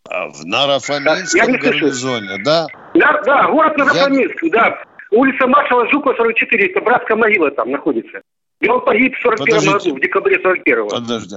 А 0.09 0.29
в 0.29 0.45
Нарафаминском 0.45 1.53
Я 1.53 1.59
гарнизоне, 1.59 2.39
да? 2.45 2.67
Да, 2.95 3.21
да, 3.25 3.49
город 3.49 3.77
Нарафаминск, 3.77 4.43
да. 4.53 4.83
Улица 5.11 5.47
маршала 5.47 5.89
Жукова, 5.91 6.15
44, 6.15 6.67
это 6.71 6.81
братская 6.81 7.17
могила 7.17 7.51
там 7.51 7.71
находится. 7.71 8.21
И 8.61 8.69
он 8.69 8.85
погиб 8.85 9.15
в 9.17 9.23
41 9.23 9.47
Подождите. 9.47 9.73
году, 9.73 9.97
в 9.97 10.01
декабре 10.01 10.41
41 10.43 10.89
Подожди. 10.89 11.37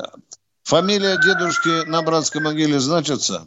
Фамилия 0.63 1.17
дедушки 1.17 1.87
на 1.89 2.01
братской 2.01 2.41
могиле 2.41 2.79
значится? 2.79 3.45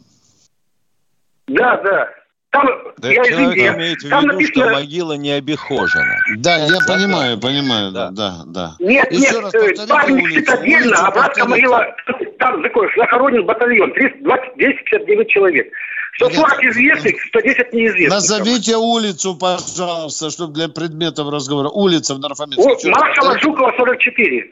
Да, 1.47 1.77
да. 1.77 2.09
там, 2.49 2.67
да 2.97 3.09
я 3.09 3.23
человек 3.23 3.55
извините, 3.55 3.75
имеет 3.75 4.01
в 4.01 4.03
виду, 4.05 4.21
написано... 4.21 4.65
что 4.65 4.73
могила 4.73 5.13
не 5.13 5.31
обихожена. 5.31 6.17
Да, 6.37 6.57
я 6.57 6.67
да, 6.67 6.93
понимаю, 6.93 7.39
понимаю, 7.39 7.91
да, 7.91 8.09
да, 8.09 8.43
да. 8.45 8.75
Нет, 8.79 9.11
Еще 9.11 9.41
нет, 9.41 9.53
э, 9.53 9.87
памятник 9.87 10.49
отдельно, 10.49 11.07
а 11.07 11.11
братская 11.11 11.45
могила, 11.45 11.85
там 12.39 12.63
такой 12.63 12.89
захоронен 12.97 13.45
батальон, 13.45 13.91
259 13.93 15.29
человек. 15.29 15.71
140 16.17 16.63
известных, 16.63 17.21
110 17.27 17.73
неизвестных. 17.73 18.09
Назовите 18.09 18.77
улицу, 18.77 19.35
пожалуйста, 19.35 20.29
чтобы 20.29 20.53
для 20.53 20.69
предметов 20.69 21.29
разговора. 21.29 21.69
Улица 21.69 22.15
в 22.15 22.19
Нарфаминске. 22.19 22.89
Маршала 22.89 23.37
Жукова, 23.39 23.73
44. 23.77 24.51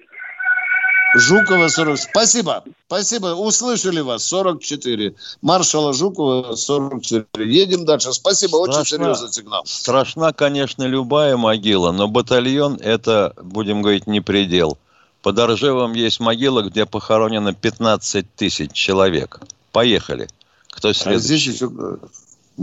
Жукова 1.15 1.67
40. 1.69 1.99
Спасибо. 1.99 2.63
Спасибо. 2.87 3.27
Услышали 3.35 3.99
вас. 4.01 4.23
44. 4.25 5.15
Маршала 5.41 5.93
Жукова 5.93 6.55
44. 6.55 7.53
Едем 7.53 7.85
дальше. 7.85 8.13
Спасибо. 8.13 8.57
Страшна, 8.57 8.81
Очень 8.81 8.85
серьезный 8.85 9.33
сигнал. 9.33 9.63
Страшна, 9.65 10.33
конечно, 10.33 10.83
любая 10.83 11.37
могила, 11.37 11.91
но 11.91 12.07
батальон 12.07 12.77
это, 12.81 13.33
будем 13.41 13.81
говорить, 13.81 14.07
не 14.07 14.21
предел. 14.21 14.77
Под 15.21 15.39
Оржевом 15.39 15.93
есть 15.93 16.19
могила, 16.19 16.61
где 16.63 16.85
похоронено 16.85 17.53
15 17.53 18.35
тысяч 18.35 18.71
человек. 18.73 19.39
Поехали. 19.71 20.27
Кто 20.69 20.91
следующий? 20.93 21.15
А 21.15 21.19
здесь 21.19 21.47
еще 21.47 21.67
в 21.67 21.99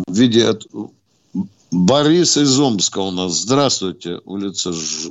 виде 0.08 0.46
от... 0.46 0.66
Борис 1.70 2.36
из 2.36 2.58
Омска 2.58 2.98
у 2.98 3.12
нас. 3.12 3.32
Здравствуйте, 3.32 4.20
улица 4.24 4.72
Ж... 4.72 5.10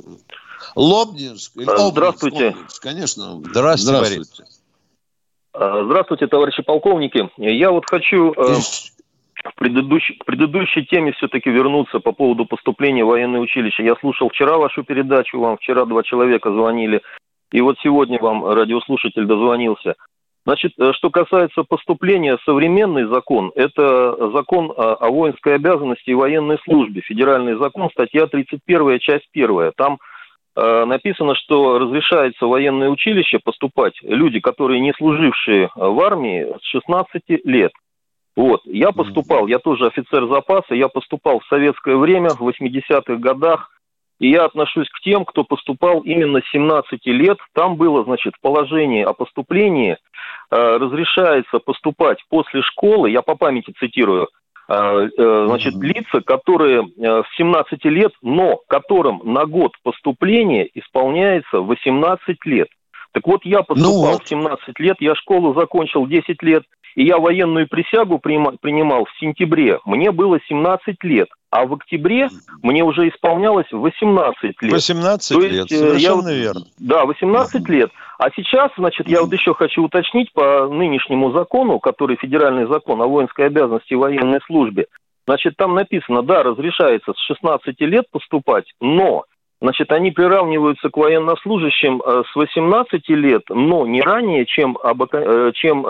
Лобнинск. 0.74 1.56
Или 1.56 1.64
Обнинск, 1.64 1.92
Здравствуйте. 1.92 2.48
Обнинск, 2.48 2.82
конечно. 2.82 3.40
Здравствуйте, 3.44 4.14
Здравствуйте. 4.14 4.44
А, 5.52 5.84
здравствуйте, 5.84 6.26
товарищи 6.26 6.62
полковники. 6.62 7.28
Я 7.36 7.70
вот 7.70 7.84
хочу 7.88 8.32
э, 8.32 8.54
в 9.44 9.54
предыдущей, 9.56 10.14
к 10.14 10.24
предыдущей 10.24 10.84
теме 10.84 11.12
все-таки 11.12 11.50
вернуться 11.50 12.00
по 12.00 12.12
поводу 12.12 12.46
поступления 12.46 13.04
в 13.04 13.08
военное 13.08 13.40
училище. 13.40 13.84
Я 13.84 13.96
слушал 13.96 14.28
вчера 14.28 14.58
вашу 14.58 14.84
передачу, 14.84 15.40
вам 15.40 15.56
вчера 15.56 15.84
два 15.84 16.02
человека 16.02 16.52
звонили, 16.52 17.02
и 17.52 17.60
вот 17.60 17.76
сегодня 17.82 18.20
вам 18.20 18.46
радиослушатель 18.46 19.26
дозвонился. 19.26 19.94
Значит, 20.46 20.72
э, 20.78 20.92
что 20.92 21.10
касается 21.10 21.64
поступления, 21.64 22.38
современный 22.44 23.06
закон– 23.06 23.50
это 23.56 24.30
закон 24.32 24.72
о 24.76 25.08
воинской 25.10 25.56
обязанности 25.56 26.10
и 26.10 26.14
военной 26.14 26.58
службе, 26.64 27.00
федеральный 27.00 27.58
закон, 27.58 27.90
статья 27.90 28.26
31, 28.26 29.00
часть 29.00 29.28
1. 29.34 29.72
Там 29.76 29.98
Э, 29.98 30.09
написано, 30.86 31.34
что 31.34 31.78
разрешается 31.78 32.46
в 32.46 32.50
военное 32.50 32.90
училище 32.90 33.38
поступать 33.38 33.94
люди, 34.02 34.40
которые 34.40 34.80
не 34.80 34.92
служившие 34.94 35.70
в 35.74 36.00
армии 36.00 36.46
с 36.60 36.64
16 36.66 37.22
лет. 37.44 37.72
Вот, 38.36 38.62
я 38.64 38.92
поступал, 38.92 39.48
я 39.48 39.58
тоже 39.58 39.86
офицер 39.86 40.26
запаса, 40.26 40.74
я 40.74 40.88
поступал 40.88 41.40
в 41.40 41.46
советское 41.46 41.96
время, 41.96 42.30
в 42.30 42.40
80-х 42.40 43.16
годах, 43.16 43.70
и 44.20 44.30
я 44.30 44.44
отношусь 44.44 44.88
к 44.88 45.00
тем, 45.00 45.24
кто 45.24 45.44
поступал 45.44 46.00
именно 46.00 46.40
с 46.40 46.50
17 46.52 47.04
лет. 47.06 47.38
Там 47.54 47.76
было, 47.76 48.04
значит, 48.04 48.34
положение 48.40 49.04
о 49.04 49.14
поступлении, 49.14 49.92
э, 49.92 49.96
разрешается 50.56 51.58
поступать 51.58 52.18
после 52.28 52.62
школы, 52.62 53.10
я 53.10 53.22
по 53.22 53.34
памяти 53.34 53.72
цитирую, 53.78 54.24
э, 54.24 54.28
значит, 55.46 55.74
лица, 55.74 56.20
которые 56.20 56.82
э, 56.82 57.22
в 57.22 57.26
17 57.36 57.84
лет, 57.86 58.12
но 58.22 58.60
которым 58.68 59.20
на 59.24 59.44
год 59.44 59.72
поступления 59.82 60.68
исполняется 60.74 61.58
18 61.58 62.36
лет. 62.44 62.68
Так 63.12 63.26
вот, 63.26 63.40
я 63.44 63.62
поступал 63.62 63.92
ну 63.92 64.12
вот. 64.12 64.22
в 64.22 64.28
17 64.28 64.78
лет, 64.78 64.96
я 65.00 65.16
школу 65.16 65.54
закончил 65.54 66.06
10 66.06 66.40
лет, 66.42 66.62
и 66.94 67.04
я 67.04 67.18
военную 67.18 67.68
присягу 67.68 68.18
принимал 68.18 69.04
в 69.04 69.18
сентябре. 69.18 69.78
Мне 69.84 70.10
было 70.10 70.38
17 70.48 71.02
лет, 71.04 71.28
а 71.50 71.66
в 71.66 71.74
октябре 71.74 72.28
мне 72.62 72.82
уже 72.82 73.08
исполнялось 73.08 73.70
18 73.70 74.42
лет. 74.62 74.72
18 74.72 75.36
То 75.36 75.42
есть, 75.42 75.54
лет, 75.54 75.72
э, 75.72 75.76
совершенно 75.76 76.28
я, 76.28 76.36
верно. 76.36 76.62
Да, 76.78 77.04
18 77.04 77.68
лет. 77.68 77.90
А 78.18 78.30
сейчас, 78.34 78.70
значит, 78.76 79.08
я 79.08 79.22
вот 79.22 79.32
еще 79.32 79.54
хочу 79.54 79.84
уточнить 79.84 80.32
по 80.32 80.68
нынешнему 80.68 81.32
закону, 81.32 81.78
который 81.78 82.16
федеральный 82.16 82.66
закон 82.66 83.00
о 83.02 83.06
воинской 83.06 83.46
обязанности 83.46 83.92
и 83.92 83.96
военной 83.96 84.40
службе. 84.46 84.86
Значит, 85.26 85.56
там 85.56 85.74
написано, 85.74 86.22
да, 86.22 86.42
разрешается 86.42 87.12
с 87.12 87.26
16 87.26 87.80
лет 87.80 88.04
поступать, 88.10 88.66
но 88.80 89.24
Значит, 89.62 89.92
они 89.92 90.10
приравниваются 90.10 90.88
к 90.88 90.96
военнослужащим 90.96 92.00
э, 92.00 92.22
с 92.32 92.34
18 92.34 93.06
лет, 93.10 93.42
но 93.50 93.86
не 93.86 94.00
ранее, 94.00 94.46
чем, 94.46 94.78
э, 94.82 95.52
чем 95.54 95.86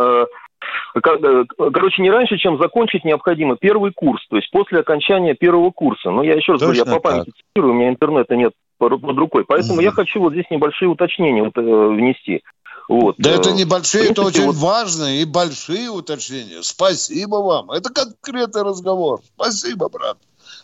короче, 0.94 2.02
не 2.02 2.10
раньше, 2.10 2.36
чем 2.38 2.58
закончить 2.58 3.04
необходимо 3.04 3.56
первый 3.56 3.92
курс, 3.92 4.26
то 4.28 4.36
есть 4.36 4.50
после 4.50 4.80
окончания 4.80 5.34
первого 5.34 5.70
курса. 5.70 6.10
Но 6.10 6.22
я 6.22 6.34
еще 6.34 6.52
раз 6.52 6.60
Точно 6.60 6.84
говорю, 6.84 6.92
я 6.92 6.96
по 6.96 7.00
памяти 7.00 7.32
цитирую, 7.36 7.74
у 7.74 7.76
меня 7.76 7.88
интернета 7.88 8.36
нет 8.36 8.52
под 8.78 9.16
рукой. 9.18 9.44
Поэтому 9.44 9.74
угу. 9.74 9.82
я 9.82 9.92
хочу 9.92 10.20
вот 10.20 10.32
здесь 10.32 10.46
небольшие 10.50 10.88
уточнения 10.88 11.42
вот, 11.42 11.56
э, 11.56 11.60
внести. 11.60 12.42
Вот. 12.88 13.14
Да 13.18 13.30
это 13.30 13.50
э, 13.50 13.52
небольшие, 13.52 14.04
принципе, 14.04 14.12
это 14.12 14.22
очень 14.22 14.46
вот... 14.46 14.56
важные 14.56 15.22
и 15.22 15.24
большие 15.24 15.90
уточнения. 15.90 16.62
Спасибо 16.62 17.36
вам. 17.36 17.70
Это 17.70 17.90
конкретный 17.92 18.62
разговор. 18.62 19.20
Спасибо, 19.36 19.88
брат. 19.88 20.16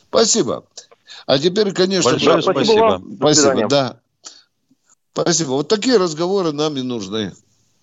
Спасибо. 0.08 0.64
А 1.26 1.38
теперь, 1.38 1.72
конечно, 1.72 2.12
Большое 2.12 2.42
брат, 2.42 2.44
спасибо. 2.44 3.02
Спасибо, 3.16 3.68
да. 3.68 4.00
Спасибо. 5.12 5.48
Вот 5.50 5.68
такие 5.68 5.98
разговоры 5.98 6.52
нам 6.52 6.76
и 6.76 6.82
нужны. 6.82 7.32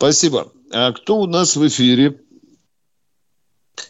Спасибо. 0.03 0.47
А 0.73 0.91
кто 0.91 1.15
у 1.15 1.27
нас 1.27 1.55
в 1.55 1.65
эфире? 1.65 2.15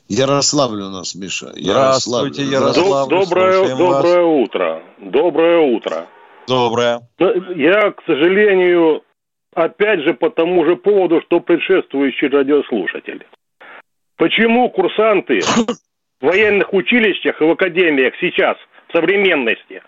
Ярославль 0.08 0.84
у 0.84 0.90
нас, 0.92 1.16
Миша. 1.16 1.48
Здравствуйте, 1.56 2.44
Ярославль. 2.44 3.10
Доброе, 3.10 3.76
доброе 3.76 4.24
утро. 4.24 4.84
Доброе 5.00 5.58
утро. 5.58 6.08
Доброе. 6.48 7.00
Я, 7.18 7.90
к 7.90 8.04
сожалению, 8.06 9.02
опять 9.56 10.02
же 10.02 10.14
по 10.14 10.30
тому 10.30 10.64
же 10.66 10.76
поводу, 10.76 11.20
что 11.22 11.40
предшествующий 11.40 12.28
радиослушатель. 12.28 13.26
Почему 14.16 14.70
курсанты 14.70 15.40
в 15.42 16.28
военных 16.28 16.72
училищах 16.76 17.42
и 17.42 17.44
в 17.44 17.50
академиях 17.50 18.14
сейчас, 18.22 18.58
в 18.88 18.92
современности, 18.92 19.82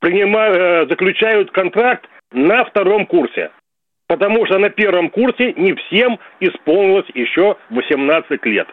принимают, 0.00 0.56
э, 0.56 0.86
заключают 0.88 1.50
контракт 1.50 2.08
на 2.32 2.64
втором 2.64 3.04
курсе? 3.04 3.50
Потому 4.08 4.46
что 4.46 4.58
на 4.58 4.70
первом 4.70 5.10
курсе 5.10 5.52
не 5.54 5.74
всем 5.74 6.18
исполнилось 6.40 7.08
еще 7.14 7.56
18 7.70 8.44
лет. 8.46 8.68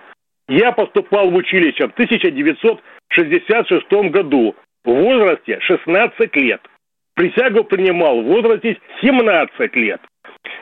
Я 0.48 0.72
поступал 0.72 1.30
в 1.30 1.36
училище 1.36 1.88
в 1.88 1.94
1966 1.94 3.92
году 4.12 4.56
в 4.84 4.92
возрасте 4.92 5.60
16 5.62 6.36
лет. 6.36 6.62
Присягу 7.16 7.64
принимал 7.64 8.22
в 8.22 8.26
возрасте 8.26 8.78
17 9.02 9.76
лет. 9.76 10.02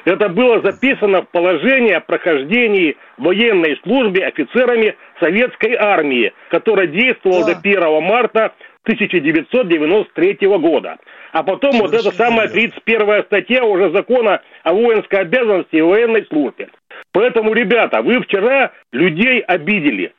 Это 0.06 0.30
было 0.30 0.62
записано 0.62 1.22
в 1.24 1.30
положение 1.30 1.98
о 1.98 2.02
прохождении 2.02 2.98
военной 3.18 3.80
службы 3.84 4.20
офицерами 4.22 4.96
советской 5.20 5.76
армии, 5.76 6.34
которая 6.50 6.88
действовала 6.88 7.46
да. 7.46 7.54
до 7.54 7.60
1 7.60 8.04
марта 8.04 8.54
1993 8.84 10.48
года. 10.58 10.98
А 11.32 11.44
потом 11.44 11.74
Совершенно 11.74 11.98
вот 11.98 12.08
эта 12.08 12.18
самая 12.18 12.48
31 12.48 13.24
статья 13.26 13.64
уже 13.64 13.92
закона 13.92 14.42
о 14.64 14.74
воинской 14.74 15.20
обязанности 15.20 15.76
и 15.76 15.82
военной 15.82 16.26
службе. 16.26 16.70
Поэтому, 17.12 17.54
ребята, 17.54 18.02
вы 18.02 18.22
вчера 18.22 18.72
людей 18.92 19.40
обидели. 19.42 20.14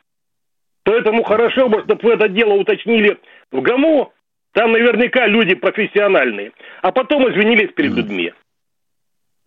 Поэтому 0.84 1.22
хорошо 1.22 1.68
бы, 1.68 1.82
чтобы 1.84 2.00
вы 2.02 2.12
это 2.14 2.28
дело 2.28 2.54
уточнили 2.54 3.18
в 3.50 3.60
ГАМУ. 3.60 4.12
Там 4.52 4.72
наверняка 4.72 5.26
люди 5.26 5.54
профессиональные. 5.54 6.52
А 6.82 6.92
потом 6.92 7.30
извинились 7.30 7.72
перед 7.74 7.92
людьми. 7.94 8.32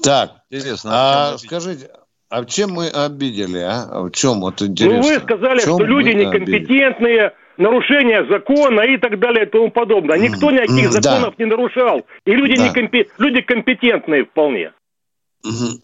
Так, 0.04 0.32
интересно. 0.50 0.92
А, 0.94 1.34
а 1.34 1.38
скажите, 1.38 1.90
а 2.30 2.42
в 2.42 2.48
чем 2.48 2.72
мы 2.72 2.88
обидели, 2.90 3.60
а? 3.60 4.02
В 4.04 4.12
чем 4.12 4.42
вот 4.42 4.62
интересно? 4.62 4.98
Ну, 4.98 5.04
вы 5.04 5.20
сказали, 5.20 5.60
что 5.60 5.84
люди 5.84 6.10
некомпетентные, 6.10 7.28
обидели? 7.28 7.34
Нарушение 7.58 8.26
закона 8.28 8.82
и 8.82 8.98
так 8.98 9.20
далее 9.20 9.46
и 9.46 9.50
тому 9.50 9.72
подобное. 9.72 10.18
Никто 10.18 10.52
никаких 10.52 10.92
законов 10.92 11.36
да. 11.38 11.44
не 11.44 11.46
нарушал. 11.50 12.06
И 12.26 12.32
люди, 12.32 12.56
да. 12.56 12.68
некомпи... 12.68 13.08
люди 13.18 13.42
компетентные 13.42 14.26
вполне. 14.26 14.72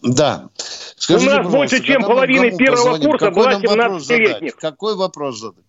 Да. 0.02 0.48
Скажите, 0.56 1.30
У 1.30 1.34
нас 1.36 1.50
больше, 1.50 1.82
чем 1.82 2.02
половина 2.02 2.50
первого 2.56 2.98
курса 2.98 3.30
была 3.30 3.54
17-летних. 3.54 4.56
Какой 4.56 4.96
вопрос 4.96 5.38
задать? 5.38 5.64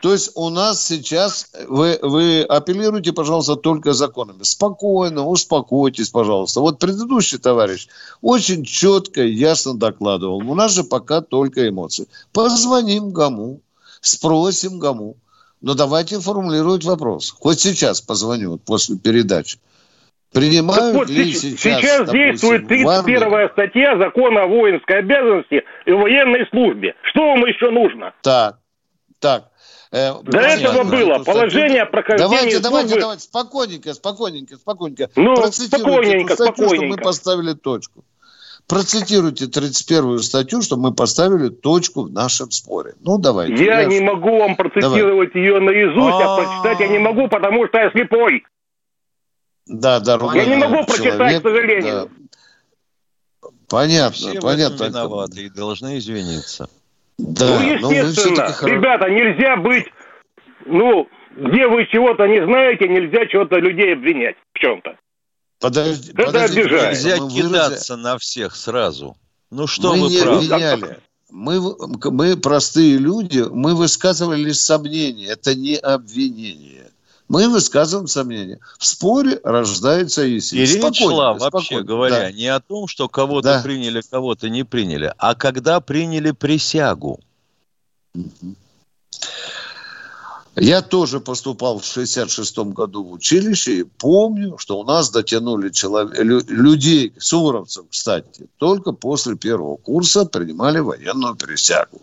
То 0.00 0.12
есть 0.12 0.30
у 0.36 0.48
нас 0.48 0.86
сейчас, 0.86 1.50
вы, 1.66 1.98
вы 2.02 2.42
апеллируете, 2.42 3.12
пожалуйста, 3.12 3.56
только 3.56 3.94
законами. 3.94 4.42
Спокойно, 4.42 5.26
успокойтесь, 5.26 6.10
пожалуйста. 6.10 6.60
Вот 6.60 6.78
предыдущий 6.78 7.38
товарищ 7.38 7.88
очень 8.20 8.64
четко 8.64 9.22
и 9.22 9.32
ясно 9.32 9.74
докладывал. 9.76 10.38
У 10.38 10.54
нас 10.54 10.72
же 10.72 10.84
пока 10.84 11.20
только 11.20 11.68
эмоции. 11.68 12.06
Позвоним 12.32 13.10
ГАМУ, 13.10 13.60
спросим 14.00 14.78
ГАМУ. 14.78 15.16
Но 15.60 15.74
давайте 15.74 16.20
формулировать 16.20 16.84
вопрос. 16.84 17.34
Хоть 17.38 17.60
сейчас 17.60 18.00
позвоню, 18.00 18.58
после 18.58 18.96
передачи. 18.96 19.58
Принимают 20.32 20.94
вот, 20.94 21.08
ли 21.08 21.32
сейчас, 21.32 21.60
сейчас 21.80 22.06
допустим, 22.06 22.30
действует 22.30 22.68
31 22.68 23.48
статья 23.52 23.96
закона 23.96 24.42
о 24.42 24.46
воинской 24.46 24.98
обязанности 24.98 25.64
и 25.86 25.90
военной 25.90 26.46
службе. 26.50 26.94
Что 27.10 27.28
вам 27.28 27.46
еще 27.46 27.70
нужно? 27.70 28.12
Так, 28.22 28.58
так. 29.20 29.50
Э, 29.90 30.12
До 30.22 30.38
этого 30.38 30.84
было 30.84 31.24
положение 31.24 31.82
о 31.82 31.86
прохождении 31.86 32.28
Давайте, 32.28 32.58
давайте, 32.60 33.00
давайте, 33.00 33.22
спокойненько, 33.22 33.94
спокойненько, 33.94 34.56
спокойненько. 34.56 35.08
Ну, 35.16 35.34
спокойненько, 35.36 36.34
статью, 36.34 36.54
спокойненько. 36.54 36.76
Что 36.76 36.84
мы 36.84 36.96
поставили 36.98 37.52
точку. 37.54 38.04
Процитируйте 38.68 39.46
31-ю 39.46 40.18
статью, 40.18 40.60
что 40.60 40.76
мы 40.76 40.92
поставили 40.92 41.48
точку 41.48 42.02
в 42.02 42.12
нашем 42.12 42.50
споре. 42.50 42.92
Ну, 43.00 43.16
давайте. 43.16 43.64
Я, 43.64 43.80
я 43.80 43.86
не 43.86 44.00
могу 44.00 44.38
вам 44.38 44.56
процитировать 44.56 45.32
Давай. 45.32 45.48
ее 45.48 45.58
наизусть, 45.58 46.20
а 46.20 46.36
прочитать 46.36 46.80
я 46.80 46.88
не 46.88 46.98
могу, 46.98 47.28
потому 47.28 47.66
что 47.66 47.78
я 47.78 47.90
слепой. 47.92 48.44
Да, 49.66 50.00
дорогой 50.00 50.36
Я 50.36 50.44
не 50.44 50.56
могу 50.56 50.84
прочитать, 50.84 51.40
к 51.40 51.42
сожалению. 51.42 52.10
Понятно, 53.70 54.30
Все 54.30 54.40
понятно. 54.40 54.84
виноваты 54.84 55.46
и 55.46 55.50
должны 55.50 55.96
извиниться. 55.96 56.68
Да, 57.18 57.60
ну, 57.80 57.90
естественно. 57.90 58.54
Ребята, 58.62 59.08
нельзя 59.08 59.56
быть, 59.56 59.86
ну, 60.66 61.08
где 61.36 61.66
вы 61.66 61.86
чего-то 61.86 62.26
не 62.26 62.44
знаете, 62.44 62.86
нельзя 62.86 63.26
чего-то 63.26 63.56
людей 63.56 63.94
обвинять 63.94 64.36
в 64.52 64.58
чем-то. 64.58 64.98
Подожди, 65.60 66.12
Это 66.12 66.26
подожди, 66.26 66.60
обижает. 66.60 66.94
Нельзя 66.94 67.16
мы 67.16 67.30
кидаться 67.30 67.94
выразили... 67.94 68.04
на 68.04 68.18
всех 68.18 68.56
сразу. 68.56 69.16
Ну 69.50 69.66
что 69.66 69.94
мы 69.94 70.02
вы 70.02 70.08
не 70.10 70.18
обвиняли. 70.20 71.00
Мы, 71.30 71.60
мы 72.10 72.36
простые 72.36 72.96
люди, 72.96 73.44
мы 73.50 73.74
высказывали 73.74 74.52
сомнения. 74.52 75.26
Это 75.26 75.54
не 75.54 75.76
обвинение. 75.76 76.90
Мы 77.28 77.48
высказываем 77.50 78.06
сомнения. 78.06 78.58
В 78.78 78.86
споре 78.86 79.38
рождается 79.44 80.24
истина. 80.24 80.60
И 80.60 80.66
речь 80.66 80.98
шла, 80.98 81.34
вообще 81.34 81.82
говоря, 81.82 82.20
да. 82.20 82.32
не 82.32 82.46
о 82.46 82.60
том, 82.60 82.86
что 82.86 83.08
кого-то 83.08 83.56
да. 83.56 83.62
приняли, 83.62 84.00
кого-то 84.00 84.48
не 84.48 84.64
приняли, 84.64 85.12
а 85.18 85.34
когда 85.34 85.80
приняли 85.80 86.30
присягу. 86.30 87.20
Я 90.60 90.82
тоже 90.82 91.20
поступал 91.20 91.78
в 91.78 91.84
66 91.84 92.58
году 92.58 93.04
в 93.04 93.12
училище 93.12 93.80
и 93.80 93.82
помню, 93.84 94.58
что 94.58 94.78
у 94.80 94.84
нас 94.84 95.10
дотянули 95.10 95.70
человек, 95.70 96.18
людей, 96.18 97.12
суровцев, 97.18 97.86
кстати, 97.90 98.48
только 98.58 98.92
после 98.92 99.36
первого 99.36 99.76
курса 99.76 100.24
принимали 100.24 100.78
военную 100.80 101.36
присягу. 101.36 102.00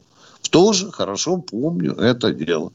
Тоже 0.51 0.91
хорошо 0.91 1.37
помню 1.37 1.93
это 1.95 2.31
дело 2.31 2.71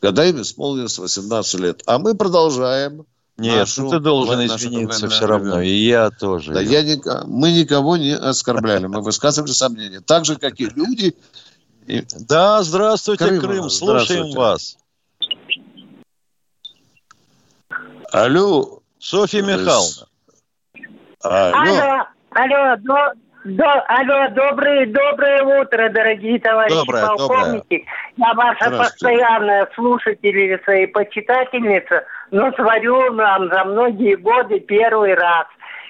когда 0.00 0.24
им 0.24 0.40
исполнилось 0.40 0.98
18 0.98 1.60
лет. 1.60 1.82
А 1.86 1.98
мы 1.98 2.14
продолжаем. 2.14 3.04
Нет, 3.36 3.58
нашу, 3.58 3.88
ты 3.88 4.00
должен 4.00 4.44
извиниться 4.46 5.08
все 5.08 5.26
равно, 5.26 5.60
и 5.62 5.70
я 5.70 6.10
тоже. 6.10 6.52
Да, 6.52 6.60
я 6.60 6.82
не, 6.82 7.00
мы 7.26 7.52
никого 7.52 7.96
не 7.96 8.16
оскорбляли, 8.16 8.86
мы 8.86 9.00
высказывали 9.00 9.52
сомнения. 9.52 10.00
Так 10.00 10.24
же, 10.24 10.36
как 10.36 10.58
и 10.58 10.64
люди. 10.64 11.14
И... 11.86 12.04
Да, 12.28 12.64
здравствуйте, 12.64 13.24
Крым, 13.24 13.40
Крым 13.40 13.70
слушаем 13.70 14.32
вас. 14.32 14.76
Алло. 18.24 18.80
Софья 18.98 19.42
Михайловна. 19.42 20.06
Алло. 21.22 22.06
Алло, 22.34 22.72
алло, 22.72 23.12
до, 23.44 23.64
алло, 23.86 24.28
доброе, 24.30 24.86
доброе 24.86 25.60
утро, 25.60 25.88
дорогие 25.88 26.40
товарищи 26.40 26.76
доброе, 26.76 27.06
полковники. 27.06 27.86
Доброе. 28.16 28.28
Я 28.28 28.34
ваша 28.34 28.70
постоянная 28.70 29.68
слушательница 29.74 30.72
и 30.72 30.86
почитательница, 30.86 32.04
но 32.32 32.50
смотрю 32.52 33.14
вам 33.14 33.48
за 33.50 33.64
многие 33.64 34.16
годы 34.16 34.60
первый 34.60 35.14
раз. 35.14 35.46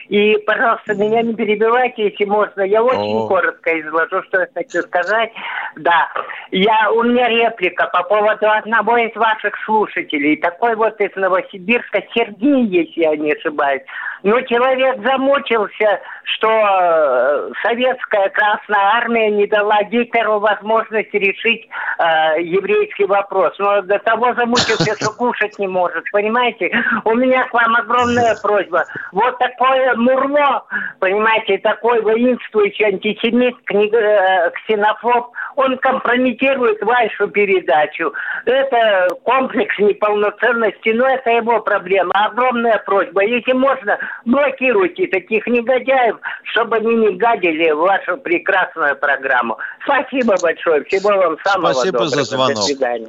И, 0.09 0.39
пожалуйста, 0.47 0.95
меня 0.95 1.23
не 1.23 1.35
перебивайте, 1.35 2.05
если 2.05 2.25
можно. 2.25 2.63
Я 2.63 2.83
очень 2.83 3.17
О. 3.17 3.29
коротко 3.29 3.79
изложу, 3.81 4.23
что 4.25 4.41
я 4.41 4.49
хочу 4.55 4.81
сказать. 4.83 5.31
Да, 5.77 6.09
я, 6.51 6.91
у 6.93 7.03
меня 7.03 7.29
реплика 7.29 7.89
по 7.93 8.03
поводу 8.05 8.51
одного 8.51 8.97
из 8.97 9.15
ваших 9.15 9.55
слушателей. 9.67 10.37
Такой 10.37 10.77
вот 10.77 10.99
из 11.01 11.15
Новосибирска, 11.15 12.03
Сергей, 12.15 12.65
если 12.67 13.01
я 13.03 13.17
не 13.17 13.33
ошибаюсь. 13.33 13.83
Ну, 14.23 14.41
человек 14.43 14.97
замучился, 15.05 16.01
что 16.25 16.49
э, 16.49 17.38
советская 17.63 18.29
Красная 18.31 18.97
Армия 18.97 19.31
не 19.31 19.47
дала 19.47 19.83
Гитлеру 19.85 20.39
возможность 20.39 21.13
решить 21.13 21.69
э, 21.99 22.43
еврейский 22.43 23.05
вопрос. 23.05 23.55
Но 23.59 23.83
до 23.83 23.99
того 23.99 24.35
замучился, 24.35 24.95
что 24.97 25.13
кушать 25.13 25.59
не 25.59 25.67
может. 25.67 26.05
Понимаете? 26.13 26.71
У 27.05 27.15
меня 27.15 27.45
к 27.45 27.55
вам 27.55 27.77
огромная 27.77 28.37
просьба. 28.43 28.85
Вот 29.13 29.39
такое 29.39 29.95
Мурло, 29.95 30.65
понимаете, 31.01 31.59
такой 31.59 32.01
воинствующий 32.03 32.87
антисемит, 32.87 33.57
книга, 33.65 33.99
э, 33.99 34.51
ксенофоб, 34.51 35.33
он 35.57 35.77
компрометирует 35.79 36.83
вашу 36.83 37.29
передачу. 37.29 38.13
Это 38.45 39.09
комплекс 39.25 39.77
неполноценности, 39.79 40.91
но 40.91 41.07
это 41.09 41.31
его 41.31 41.61
проблема. 41.61 42.13
Огромная 42.15 42.79
просьба. 42.79 43.25
Если 43.25 43.53
можно, 43.53 43.99
блокируйте 44.25 45.07
таких 45.09 45.47
негодяев, 45.47 46.17
чтобы 46.45 46.77
они 46.77 46.95
не 46.95 47.17
гадили 47.17 47.38
в 47.47 47.79
вашу 47.79 48.17
прекрасную 48.19 48.97
программу. 48.97 49.57
Спасибо 49.85 50.37
большое. 50.41 50.85
Всего 50.85 51.11
вам 51.11 51.37
самого 51.45 51.73
Спасибо 51.73 51.99
доброго. 51.99 52.09
за 52.09 52.25
звонок. 52.25 52.57
До 52.57 52.63
свидания. 52.63 53.09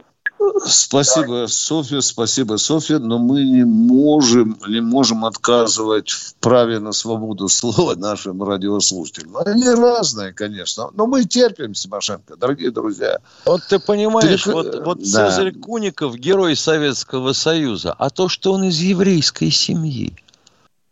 Спасибо, 0.66 1.48
Софья, 1.48 2.00
спасибо, 2.00 2.56
Софья, 2.56 3.00
но 3.00 3.20
мы 3.20 3.44
не 3.44 3.66
можем, 3.66 4.58
не 4.68 4.80
можем 4.80 5.26
отказывать 5.26 6.12
в 6.12 6.36
праве 6.36 6.80
на 6.80 6.94
свободу 6.94 7.50
слова 7.50 7.96
нашим 7.96 8.42
радиослушателям. 8.42 9.36
Они 9.38 9.70
разные, 9.70 10.32
конечно, 10.32 10.90
но 10.94 11.08
мы 11.08 11.26
терпим, 11.26 11.74
Тимошенко, 11.74 12.38
дорогие 12.38 12.72
друзья. 12.72 13.20
Вот 13.46 13.64
ты 13.70 13.80
понимаешь, 13.80 14.46
Перек... 14.46 14.56
вот, 14.56 14.86
вот 14.86 14.98
да. 15.00 15.30
Цезарь 15.30 15.54
Куников, 15.54 16.16
герой 16.16 16.56
Советского 16.56 17.34
Союза, 17.34 17.94
а 17.98 18.10
то, 18.10 18.30
что 18.30 18.54
он 18.54 18.64
из 18.64 18.80
еврейской 18.80 19.52
семьи. 19.52 20.14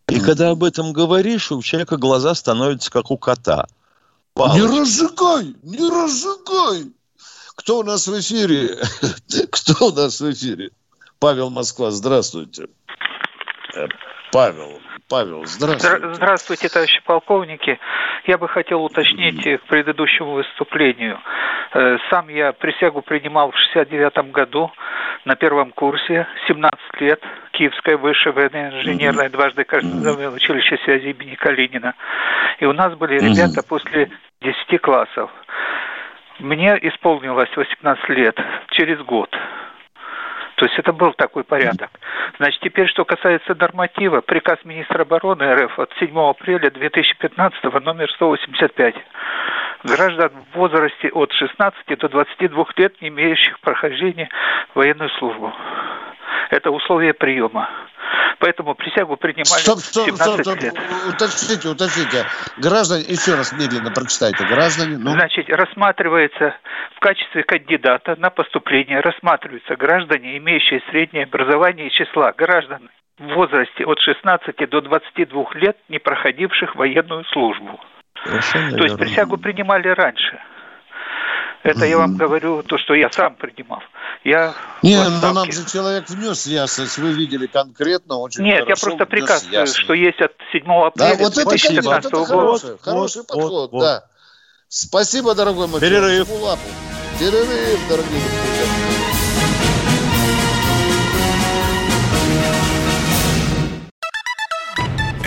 И 0.09 0.19
когда 0.19 0.51
об 0.51 0.63
этом 0.63 0.93
говоришь, 0.93 1.51
у 1.51 1.61
человека 1.61 1.97
глаза 1.97 2.33
становятся 2.33 2.89
как 2.89 3.11
у 3.11 3.17
кота. 3.17 3.67
Палочка. 4.33 4.67
Не 4.67 4.79
разжигай, 4.79 5.55
не 5.63 5.89
разжигай. 5.89 6.91
Кто 7.55 7.79
у 7.79 7.83
нас 7.83 8.07
в 8.07 8.19
эфире? 8.19 8.77
Кто 9.51 9.87
у 9.87 9.91
нас 9.91 10.21
в 10.21 10.31
эфире? 10.31 10.71
Павел 11.19 11.49
Москва, 11.49 11.91
здравствуйте. 11.91 12.67
Э, 13.75 13.87
Павел, 14.31 14.79
Павел, 15.09 15.45
здравствуйте. 15.45 16.13
Здравствуйте, 16.15 16.69
товарищи 16.69 17.01
полковники. 17.05 17.79
Я 18.25 18.37
бы 18.37 18.49
хотел 18.49 18.83
уточнить 18.83 19.41
к 19.41 19.67
предыдущему 19.67 20.33
выступлению. 20.33 21.19
Э, 21.73 21.97
сам 22.09 22.27
я 22.27 22.51
присягу 22.51 23.01
принимал 23.01 23.51
в 23.51 23.57
69 23.57 24.31
году 24.31 24.69
на 25.23 25.35
первом 25.35 25.71
курсе, 25.71 26.27
17 26.47 26.79
лет, 26.99 27.21
Киевское 27.51 27.95
высшее 27.95 28.33
военно-инженерное 28.33 29.29
дважды 29.29 29.63
каждое 29.63 30.29
училище 30.29 30.77
связи 30.83 31.07
имени 31.07 31.35
Калинина. 31.35 31.93
И 32.59 32.65
у 32.65 32.73
нас 32.73 32.93
были 32.95 33.17
ребята 33.19 33.63
после 33.67 34.09
10 34.41 34.81
классов. 34.81 35.31
Мне 36.39 36.77
исполнилось 36.81 37.49
18 37.55 38.09
лет 38.09 38.37
через 38.71 38.99
год. 39.03 39.33
То 40.57 40.65
есть 40.65 40.77
это 40.79 40.91
был 40.91 41.13
такой 41.13 41.43
порядок. 41.43 41.91
Значит, 42.37 42.59
теперь, 42.61 42.87
что 42.87 43.05
касается 43.05 43.53
норматива, 43.53 44.21
приказ 44.21 44.57
министра 44.65 45.03
обороны 45.03 45.53
РФ 45.53 45.77
от 45.77 45.93
7 45.99 46.17
апреля 46.19 46.71
2015 46.71 47.63
номер 47.83 48.09
185. 48.13 48.95
Граждан 49.83 50.31
в 50.51 50.57
возрасте 50.57 51.09
от 51.09 51.31
16 51.31 51.99
до 51.99 52.09
22 52.09 52.65
лет, 52.77 52.99
не 53.01 53.09
имеющих 53.09 53.59
прохождения 53.59 54.29
военную 54.73 55.11
службу. 55.11 55.53
Это 56.49 56.71
условие 56.71 57.13
приема. 57.13 57.69
Поэтому 58.39 58.75
присягу 58.75 59.17
принимали 59.17 59.61
стоп, 59.61 59.79
стоп, 59.79 60.05
17 60.05 60.33
стоп, 60.33 60.41
стоп. 60.41 60.61
лет. 60.61 60.73
Уточните, 61.09 61.67
уточните. 61.69 62.25
Граждане, 62.57 63.03
еще 63.09 63.35
раз 63.35 63.51
медленно 63.51 63.91
прочитайте. 63.91 64.45
Граждане, 64.45 64.97
ну... 64.97 65.11
Значит, 65.11 65.49
рассматривается 65.49 66.55
в 66.95 66.99
качестве 66.99 67.43
кандидата 67.43 68.15
на 68.17 68.29
поступление, 68.29 68.99
рассматриваются 68.99 69.75
граждане, 69.75 70.37
имеющие 70.37 70.81
среднее 70.91 71.23
образование 71.23 71.89
числа 71.89 72.31
граждан 72.31 72.89
в 73.17 73.33
возрасте 73.33 73.83
от 73.85 73.99
16 73.99 74.69
до 74.69 74.81
22 74.81 75.45
лет, 75.55 75.77
не 75.89 75.97
проходивших 75.97 76.75
военную 76.75 77.25
службу. 77.25 77.79
Совершенно 78.23 78.77
То 78.77 78.83
есть 78.83 78.97
присягу 78.97 79.37
принимали 79.37 79.87
раньше. 79.87 80.39
Это 81.63 81.85
я 81.85 81.97
вам 81.97 82.15
говорю 82.15 82.63
то, 82.63 82.77
что 82.77 82.93
я 82.93 83.09
сам 83.11 83.35
принимал. 83.35 83.81
Я 84.23 84.53
Не, 84.81 84.97
но 84.97 85.33
нам 85.33 85.51
же 85.51 85.65
человек 85.65 86.09
внес 86.09 86.47
ясность, 86.47 86.97
вы 86.97 87.11
видели 87.11 87.47
конкретно 87.47 88.17
очень 88.17 88.43
Нет, 88.43 88.67
я 88.67 88.75
просто 88.75 89.05
приказ, 89.05 89.43
ясность. 89.45 89.77
что 89.77 89.93
есть 89.93 90.19
от 90.21 90.33
7 90.51 90.63
апреля 90.63 91.15
да, 91.15 91.23
вот 91.23 91.33
2015 91.33 92.05
это, 92.05 92.17
вот 92.17 92.25
это 92.25 92.25
хороший, 92.25 92.71
вот, 92.71 92.81
хороший 92.81 93.17
вот, 93.17 93.27
подход, 93.27 93.71
вот, 93.71 93.81
да. 93.81 94.03
Спасибо, 94.69 95.33
дорогой 95.33 95.67
мой 95.67 95.79
Перерыв. 95.79 96.27
Перерыв, 97.19 97.79
дорогие 97.89 98.19
друзья. 98.19 98.97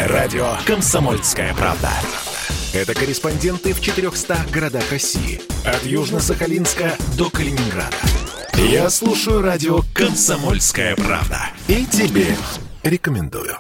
Радио 0.09 0.57
«Комсомольская 0.67 1.55
правда». 1.55 1.91
Это 2.73 2.95
корреспонденты 2.95 3.75
в 3.75 3.81
400 3.81 4.47
городах 4.53 4.93
России. 4.93 5.41
От 5.65 5.83
Южно-Сахалинска 5.83 6.93
до 7.19 7.29
Калининграда 7.29 7.97
Я 8.55 8.89
слушаю 8.91 9.43
радио 9.43 9.81
«Комсомольская 9.93 10.95
правда» 10.95 11.51
и 11.67 11.85
тебе 11.85 12.37
рекомендую. 12.85 13.57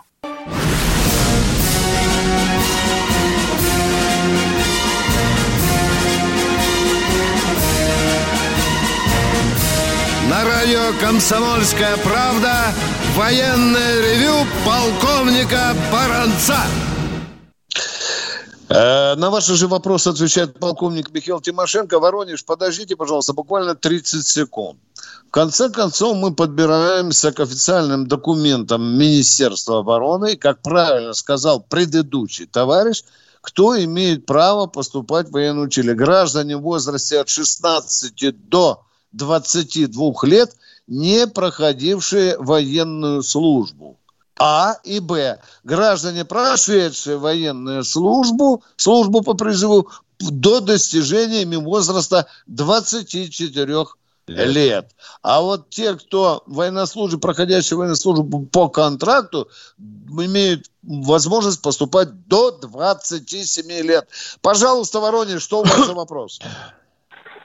На 10.29 10.45
радио 10.45 10.93
«Комсомольская 11.01 11.97
правда» 11.97 12.73
военное 13.17 14.03
ревю 14.03 14.47
полковника 14.65 15.75
Баранца. 15.91 16.61
Э, 18.71 19.17
на 19.17 19.31
ваши 19.31 19.57
же 19.57 19.67
вопросы 19.67 20.09
отвечает 20.09 20.61
полковник 20.61 21.11
Михаил 21.11 21.41
Тимошенко. 21.41 21.99
Воронеж, 21.99 22.45
подождите, 22.45 22.95
пожалуйста, 22.95 23.33
буквально 23.33 23.75
30 23.75 24.25
секунд. 24.25 24.79
В 25.27 25.31
конце 25.33 25.71
концов, 25.71 26.17
мы 26.17 26.33
подбираемся 26.33 27.33
к 27.33 27.41
официальным 27.41 28.07
документам 28.07 28.97
Министерства 28.97 29.81
обороны. 29.81 30.37
Как 30.37 30.63
правильно 30.63 31.15
сказал 31.15 31.61
предыдущий 31.61 32.47
товарищ, 32.47 33.03
кто 33.41 33.77
имеет 33.83 34.25
право 34.25 34.67
поступать 34.67 35.29
в 35.29 35.33
военное 35.33 35.65
училище. 35.65 35.95
Граждане 35.95 36.57
в 36.57 36.61
возрасте 36.63 37.19
от 37.19 37.29
16 37.29 38.49
до 38.49 38.85
22 39.11 40.13
лет, 40.23 40.55
не 40.87 41.27
проходившие 41.27 42.39
военную 42.39 43.25
службу. 43.25 44.00
А 44.43 44.77
и 44.85 45.01
Б. 45.01 45.39
Граждане, 45.65 46.25
прошедшие 46.25 47.19
военную 47.19 47.85
службу, 47.85 48.63
службу 48.77 49.21
по 49.21 49.35
призыву 49.35 49.91
до 50.19 50.61
достижения 50.61 51.43
ими 51.43 51.57
возраста 51.57 52.27
24 52.47 53.85
лет. 54.29 54.49
лет. 54.49 54.91
А 55.23 55.43
вот 55.43 55.69
те, 55.69 55.95
кто 55.95 56.43
военнослужащие, 56.47 57.21
проходящие 57.21 57.77
военную 57.77 57.97
службу 57.97 58.47
по 58.47 58.71
контракту, 58.71 59.49
имеют 59.79 60.71
возможность 60.83 61.61
поступать 61.61 62.27
до 62.27 62.51
27 62.51 63.87
лет. 63.87 64.09
Пожалуйста, 64.41 65.01
Воронеж, 65.01 65.43
что 65.43 65.61
у 65.61 65.65
вас 65.65 65.87
за 65.87 65.93
вопрос? 65.93 66.41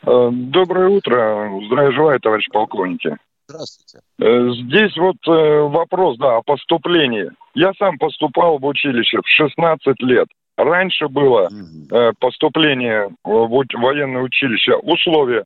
Э, 0.03 0.29
доброе 0.31 0.87
утро. 0.95 1.59
Здравия 1.67 1.91
желаю, 1.91 2.19
товарищ 2.21 2.47
полковники. 2.53 3.17
Здравствуйте. 3.47 3.99
Э, 4.19 4.49
здесь 4.65 4.95
вот 4.97 5.17
э, 5.27 5.59
вопрос, 5.61 6.17
да, 6.17 6.37
о 6.37 6.41
поступлении. 6.41 7.29
Я 7.53 7.73
сам 7.77 7.97
поступал 7.97 8.57
в 8.57 8.65
училище 8.65 9.19
в 9.19 9.27
16 9.27 10.01
лет. 10.01 10.27
Раньше 10.57 11.09
было 11.09 11.49
поступление 12.19 13.09
в 13.25 13.65
военное 13.73 14.21
училище. 14.21 14.75
Условие 14.75 15.43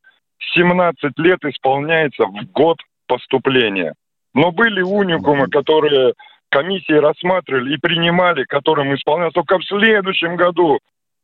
17 0.54 1.18
лет 1.18 1.40
исполняется 1.46 2.26
в 2.26 2.52
год 2.52 2.78
поступления. 3.08 3.96
Но 4.34 4.52
были 4.52 4.82
уникумы, 4.82 5.48
которые 5.48 6.14
комиссии 6.50 6.94
рассматривали 6.94 7.74
и 7.74 7.78
принимали, 7.78 8.44
которым 8.44 8.94
исполнялось 8.96 9.34
только 9.34 9.60
в 9.60 9.66
следующем 9.66 10.36
году 10.36 10.80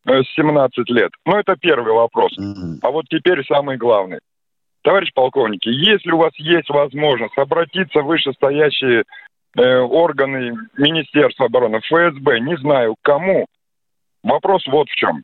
17 0.05 0.77
э, 0.77 0.93
лет. 0.93 1.11
Но 1.25 1.39
это 1.39 1.55
первый 1.55 1.93
вопрос. 1.93 2.37
А 2.81 2.91
вот 2.91 3.05
теперь 3.09 3.43
самый 3.45 3.77
главный. 3.77 4.19
Товарищ 4.85 5.09
полковники, 5.15 5.67
если 5.67 6.11
у 6.11 6.17
вас 6.17 6.31
есть 6.37 6.69
возможность 6.69 7.35
обратиться 7.39 8.01
в 8.01 8.05
вышестоящие 8.05 9.03
э, 9.57 9.77
органы 9.79 10.53
Министерства 10.77 11.47
обороны, 11.47 11.79
ФСБ, 11.79 12.39
не 12.41 12.55
знаю 12.57 12.95
кому, 13.01 13.47
вопрос 14.21 14.63
вот 14.67 14.87
в 14.87 14.95
чем. 14.95 15.23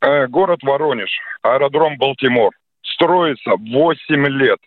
Э, 0.00 0.26
город 0.26 0.64
Воронеж, 0.64 1.10
аэродром 1.42 1.96
Балтимор, 1.96 2.54
строится 2.82 3.52
8 3.56 4.26
лет. 4.30 4.58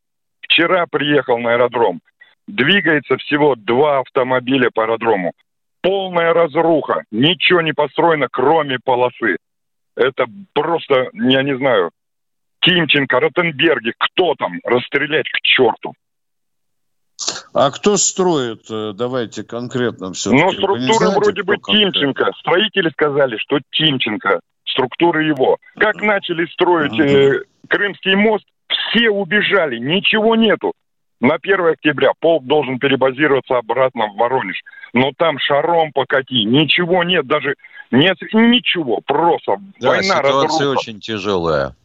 Вчера 0.44 0.86
приехал 0.90 1.38
на 1.38 1.56
аэродром. 1.56 2.00
Двигается 2.48 3.18
всего 3.18 3.56
два 3.58 4.00
автомобиля 4.00 4.70
по 4.74 4.84
аэродрому 4.84 5.34
полная 5.82 6.34
разруха. 6.34 7.04
Ничего 7.12 7.62
не 7.62 7.74
построено, 7.74 8.28
кроме 8.32 8.80
полосы. 8.82 9.38
Это 9.96 10.26
просто, 10.54 11.10
я 11.14 11.44
не 11.44 11.58
знаю, 11.58 11.92
Тимченко, 12.62 13.20
Ротенберги, 13.20 13.94
кто 13.98 14.36
там, 14.36 14.60
расстрелять 14.64 15.30
к 15.30 15.42
черту. 15.42 15.94
А 17.54 17.72
кто 17.72 17.98
строит? 17.98 18.70
Э, 18.70 18.94
давайте 18.96 19.44
конкретно 19.44 20.14
все. 20.14 20.32
Ну, 20.32 20.52
структура 20.52 20.80
знаете, 20.80 21.20
вроде 21.20 21.44
бы 21.44 21.58
Тимченко. 21.58 22.32
Строители 22.40 22.90
сказали, 22.92 23.38
что 23.38 23.60
Тимченко. 23.72 24.40
Структура 24.66 25.26
его. 25.26 25.58
Как 25.78 25.96
начали 26.02 26.46
строить 26.46 26.98
э, 27.00 27.44
Крымский 27.68 28.16
мост, 28.16 28.46
все 28.70 29.10
убежали, 29.10 29.78
ничего 29.78 30.36
нету. 30.36 30.74
На 31.20 31.36
1 31.36 31.66
октября 31.68 32.12
полк 32.20 32.46
должен 32.46 32.80
перебазироваться 32.80 33.58
обратно 33.58 34.08
в 34.08 34.16
Воронеж. 34.16 34.62
Но 34.94 35.12
там 35.18 35.38
шаром 35.40 35.92
покати, 35.92 36.46
ничего 36.46 37.04
нет, 37.04 37.28
даже 37.28 37.56
нет 37.92 38.18
ничего, 38.32 39.02
просто 39.06 39.58
да, 39.80 39.90
война 39.90 40.04
ситуация 40.04 40.44
разруха. 40.44 40.80
очень 40.80 41.00
тяжелая. 41.00 41.76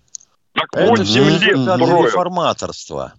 Так 0.54 0.68
это 0.72 0.88
8 0.88 1.24
лет 1.44 1.58
строят. 1.58 2.06
реформаторство. 2.06 3.12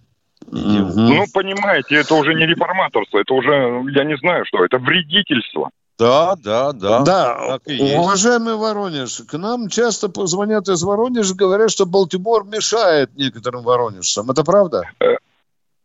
Mm-hmm. 0.46 0.92
Ну, 0.94 1.24
понимаете, 1.32 1.96
это 1.96 2.14
уже 2.14 2.34
не 2.34 2.46
реформаторство, 2.46 3.18
это 3.18 3.34
уже, 3.34 3.82
я 3.94 4.04
не 4.04 4.16
знаю 4.16 4.44
что, 4.46 4.64
это 4.64 4.78
вредительство. 4.78 5.70
Да, 5.98 6.34
да, 6.36 6.72
да. 6.72 7.02
Да, 7.02 7.58
уважаемый 7.66 8.56
Воронеж, 8.56 9.22
к 9.28 9.38
нам 9.38 9.68
часто 9.68 10.08
позвонят 10.08 10.68
из 10.68 10.82
Воронежа, 10.82 11.34
говорят, 11.34 11.70
что 11.70 11.86
Балтимор 11.86 12.44
мешает 12.44 13.10
некоторым 13.16 13.62
воронежцам. 13.62 14.30
Это 14.30 14.44
правда? 14.44 14.90
Э, 15.00 15.16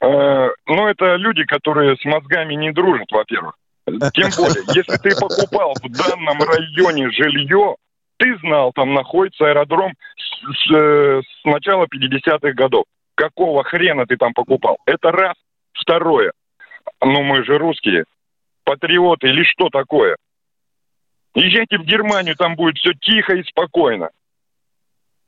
Э, 0.02 0.50
ну, 0.66 0.88
это 0.88 1.16
люди, 1.16 1.44
которые 1.44 1.96
с 1.96 2.04
мозгами 2.06 2.56
не 2.56 2.72
дружат, 2.72 3.12
во-первых. 3.12 3.56
Тем 3.86 4.30
более, 4.36 4.64
если 4.74 4.98
ты 4.98 5.16
покупал 5.16 5.76
в 5.76 5.90
данном 5.90 6.42
районе 6.42 7.12
жилье, 7.12 7.76
ты 8.22 8.38
знал, 8.38 8.72
там 8.72 8.94
находится 8.94 9.46
аэродром 9.46 9.94
с, 10.16 10.68
с, 10.68 10.72
э, 10.72 11.22
с 11.22 11.46
начала 11.46 11.86
50-х 11.86 12.54
годов. 12.54 12.86
Какого 13.16 13.64
хрена 13.64 14.06
ты 14.06 14.16
там 14.16 14.34
покупал? 14.34 14.78
Это 14.86 15.12
раз. 15.12 15.34
Второе. 15.74 16.32
Ну, 17.04 17.24
мы 17.24 17.44
же 17.44 17.58
русские. 17.58 18.06
Патриоты 18.64 19.28
или 19.30 19.44
что 19.44 19.70
такое? 19.70 20.18
Езжайте 21.34 21.80
в 21.80 21.84
Германию, 21.84 22.36
там 22.36 22.56
будет 22.56 22.78
все 22.78 22.92
тихо 22.94 23.34
и 23.34 23.44
спокойно. 23.44 24.10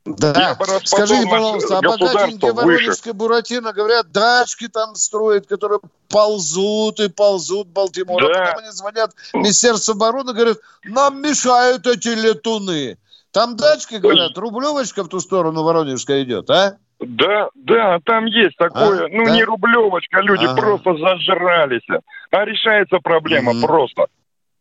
Да. 0.04 0.54
Скажите, 0.84 1.26
пожалуйста, 1.26 1.78
а 1.78 1.80
богатенькие 1.80 2.52
Воронежской 2.52 3.12
Буратино, 3.14 3.72
говорят, 3.72 4.12
дачки 4.12 4.68
там 4.68 4.94
строят, 4.96 5.46
которые 5.46 5.80
ползут 6.10 7.00
и 7.00 7.08
ползут 7.08 7.68
Балтимор. 7.68 8.22
Да. 8.22 8.28
А 8.28 8.46
потом 8.46 8.64
они 8.64 8.70
звонят 8.72 9.12
в 9.32 9.34
Министерство 9.34 9.94
обороны, 9.94 10.34
говорят, 10.34 10.58
нам 10.84 11.22
мешают 11.22 11.86
эти 11.86 12.08
летуны. 12.08 12.98
Там 13.32 13.56
дачки, 13.56 13.94
говорят, 13.94 14.36
рублевочка 14.36 15.04
в 15.04 15.08
ту 15.08 15.20
сторону 15.20 15.62
Воронежская 15.62 16.22
идет, 16.22 16.50
а? 16.50 16.76
Да, 17.00 17.48
да, 17.54 17.98
там 18.04 18.26
есть 18.26 18.56
такое, 18.56 19.06
а? 19.06 19.08
ну 19.10 19.24
да? 19.24 19.30
не 19.32 19.42
рублевочка, 19.42 20.20
люди 20.20 20.44
ага. 20.44 20.54
просто 20.54 20.96
зажрались. 20.96 21.86
А 22.30 22.44
решается 22.44 22.98
проблема 22.98 23.52
угу. 23.52 23.66
просто. 23.66 24.06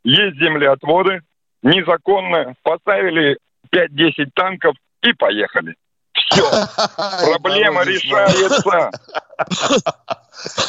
Есть 0.04 0.38
землеотводы, 0.38 1.22
незаконно, 1.62 2.56
поставили 2.64 3.38
5-10 3.72 4.30
танков, 4.34 4.76
и 5.04 5.14
поехали. 5.14 5.76
Все. 6.14 6.44
Проблема 6.98 7.84
решается. 7.84 8.92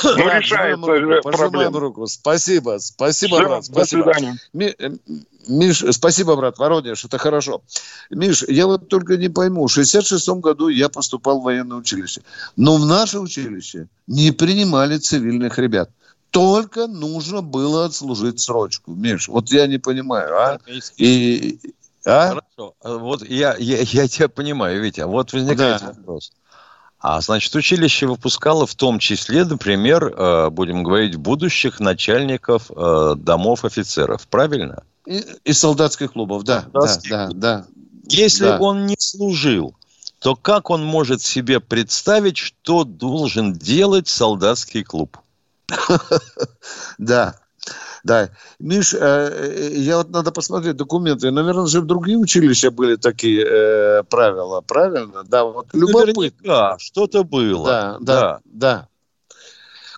Ну, 0.04 0.28
решается 0.28 1.20
проблема. 1.22 1.80
руку. 1.80 2.06
Спасибо. 2.06 2.78
Спасибо, 2.78 3.38
брат. 3.38 3.64
Спасибо. 3.64 4.04
До 4.04 4.14
свидания. 4.14 4.38
Миш, 5.46 5.84
спасибо, 5.90 6.36
брат. 6.36 6.58
Воронеж, 6.58 7.04
это 7.04 7.18
хорошо. 7.18 7.62
Миш, 8.10 8.44
я 8.48 8.66
вот 8.66 8.88
только 8.88 9.16
не 9.16 9.28
пойму. 9.28 9.66
В 9.66 9.72
66 9.72 10.28
году 10.40 10.68
я 10.68 10.88
поступал 10.88 11.40
в 11.40 11.44
военное 11.44 11.76
училище. 11.76 12.22
Но 12.56 12.76
в 12.76 12.86
наше 12.86 13.18
училище 13.18 13.88
не 14.06 14.32
принимали 14.32 14.98
цивильных 14.98 15.58
ребят. 15.58 15.90
Только 16.30 16.86
нужно 16.86 17.42
было 17.42 17.84
отслужить 17.84 18.40
срочку. 18.40 18.92
Миш, 18.92 19.28
вот 19.28 19.50
я 19.50 19.66
не 19.66 19.78
понимаю, 19.78 20.36
а? 20.36 20.58
И, 20.96 21.58
а? 22.04 22.28
Хорошо. 22.28 22.74
А 22.82 22.96
вот 22.96 23.22
я, 23.28 23.56
я, 23.58 23.78
я 23.82 24.08
тебя 24.08 24.28
понимаю, 24.28 24.82
Витя. 24.82 25.02
Вот 25.02 25.32
возникает 25.32 25.80
да. 25.80 25.86
вопрос. 25.88 26.32
А 27.00 27.20
значит, 27.20 27.54
училище 27.54 28.06
выпускало 28.06 28.66
в 28.66 28.74
том 28.74 28.98
числе, 28.98 29.44
например, 29.44 30.06
э, 30.06 30.48
будем 30.48 30.82
говорить, 30.82 31.16
будущих 31.16 31.78
начальников 31.78 32.70
э, 32.70 33.14
домов 33.18 33.66
офицеров, 33.66 34.26
правильно? 34.28 34.84
И, 35.04 35.22
и 35.44 35.52
солдатских 35.52 36.12
клубов, 36.12 36.44
да, 36.44 36.64
да, 36.72 36.98
да, 37.10 37.28
да. 37.34 37.66
Если 38.08 38.46
да. 38.46 38.58
он 38.58 38.86
не 38.86 38.96
служил, 38.98 39.74
то 40.18 40.34
как 40.34 40.70
он 40.70 40.82
может 40.82 41.20
себе 41.20 41.60
представить, 41.60 42.38
что 42.38 42.84
должен 42.84 43.52
делать 43.52 44.08
солдатский 44.08 44.82
клуб? 44.82 45.18
Да. 46.96 47.34
Да. 48.04 48.28
Миш, 48.58 48.94
э, 48.94 49.70
я 49.72 49.96
вот 49.96 50.10
надо 50.10 50.30
посмотреть 50.30 50.76
документы. 50.76 51.30
Наверное, 51.30 51.66
же 51.66 51.80
в 51.80 51.86
другие 51.86 52.18
училища 52.18 52.70
были 52.70 52.96
такие 52.96 53.44
э, 53.44 54.02
правила, 54.04 54.60
правильно? 54.60 55.24
Да, 55.24 55.44
вот 55.44 55.68
любопытно. 55.72 56.76
что-то 56.78 57.24
было. 57.24 57.66
Да, 57.66 57.96
да, 58.00 58.20
да, 58.20 58.40
да. 58.44 58.88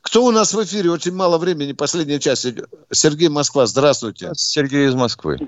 Кто 0.02 0.24
у 0.24 0.30
нас 0.30 0.54
в 0.54 0.62
эфире? 0.62 0.92
Очень 0.92 1.14
мало 1.14 1.36
времени, 1.36 1.72
последняя 1.72 2.20
часть 2.20 2.46
идет. 2.46 2.70
Сергей 2.92 3.28
Москва, 3.28 3.66
здравствуйте. 3.66 4.30
Сергей 4.36 4.86
из 4.86 4.94
Москвы. 4.94 5.38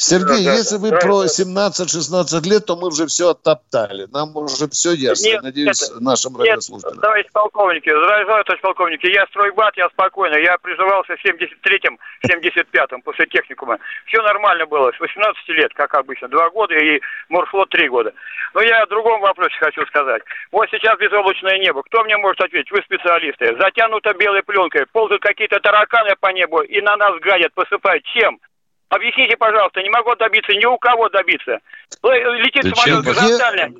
Сергей, 0.00 0.46
да, 0.46 0.56
если 0.56 0.76
да, 0.76 0.80
вы 0.80 0.90
да, 0.92 0.96
про 0.96 1.28
17-16 1.28 2.48
лет, 2.48 2.64
то 2.64 2.74
мы 2.74 2.88
уже 2.88 3.04
все 3.04 3.36
оттоптали. 3.36 4.08
Нам 4.10 4.34
уже 4.34 4.66
все 4.70 4.92
ясно. 4.92 5.28
Нет, 5.28 5.42
Надеюсь, 5.42 5.82
это, 5.82 6.00
нашим 6.02 6.32
нет, 6.32 6.40
радиослушателям. 6.40 7.02
Товарищ 7.02 7.26
полковники, 7.34 7.90
здравия 7.90 8.24
товарищ 8.24 8.62
полковники. 8.62 9.06
Я 9.12 9.26
стройбат, 9.26 9.76
я 9.76 9.90
спокойно. 9.90 10.36
Я 10.36 10.56
призывался 10.56 11.16
в 11.16 11.22
73-м, 11.22 11.98
75-м, 12.26 13.02
после 13.02 13.26
техникума. 13.26 13.76
Все 14.06 14.22
нормально 14.22 14.64
было. 14.64 14.90
С 14.90 15.00
18 15.00 15.48
лет, 15.50 15.74
как 15.74 15.92
обычно. 15.92 16.28
Два 16.28 16.48
года 16.48 16.74
и 16.74 16.98
морфлот 17.28 17.68
три 17.68 17.86
года. 17.90 18.14
Но 18.54 18.62
я 18.62 18.80
о 18.80 18.86
другом 18.86 19.20
вопросе 19.20 19.54
хочу 19.60 19.84
сказать. 19.84 20.22
Вот 20.50 20.66
сейчас 20.70 20.98
безоблачное 20.98 21.58
небо. 21.58 21.82
Кто 21.82 22.04
мне 22.04 22.16
может 22.16 22.40
ответить? 22.40 22.72
Вы 22.72 22.80
специалисты. 22.84 23.54
Затянуто 23.60 24.14
белой 24.14 24.42
пленкой. 24.44 24.86
Ползают 24.92 25.20
какие-то 25.20 25.60
тараканы 25.60 26.16
по 26.18 26.32
небу 26.32 26.62
и 26.62 26.80
на 26.80 26.96
нас 26.96 27.20
гадят, 27.20 27.52
посыпают. 27.52 28.02
Чем? 28.14 28.40
Объясните, 28.90 29.36
пожалуйста, 29.36 29.82
не 29.82 29.88
могу 29.88 30.14
добиться, 30.16 30.52
ни 30.52 30.64
у 30.66 30.76
кого 30.76 31.08
добиться. 31.08 31.60
Летит 32.02 32.64
Зачем? 32.64 32.74
самолет 32.74 33.04
горизонтально. 33.04 33.70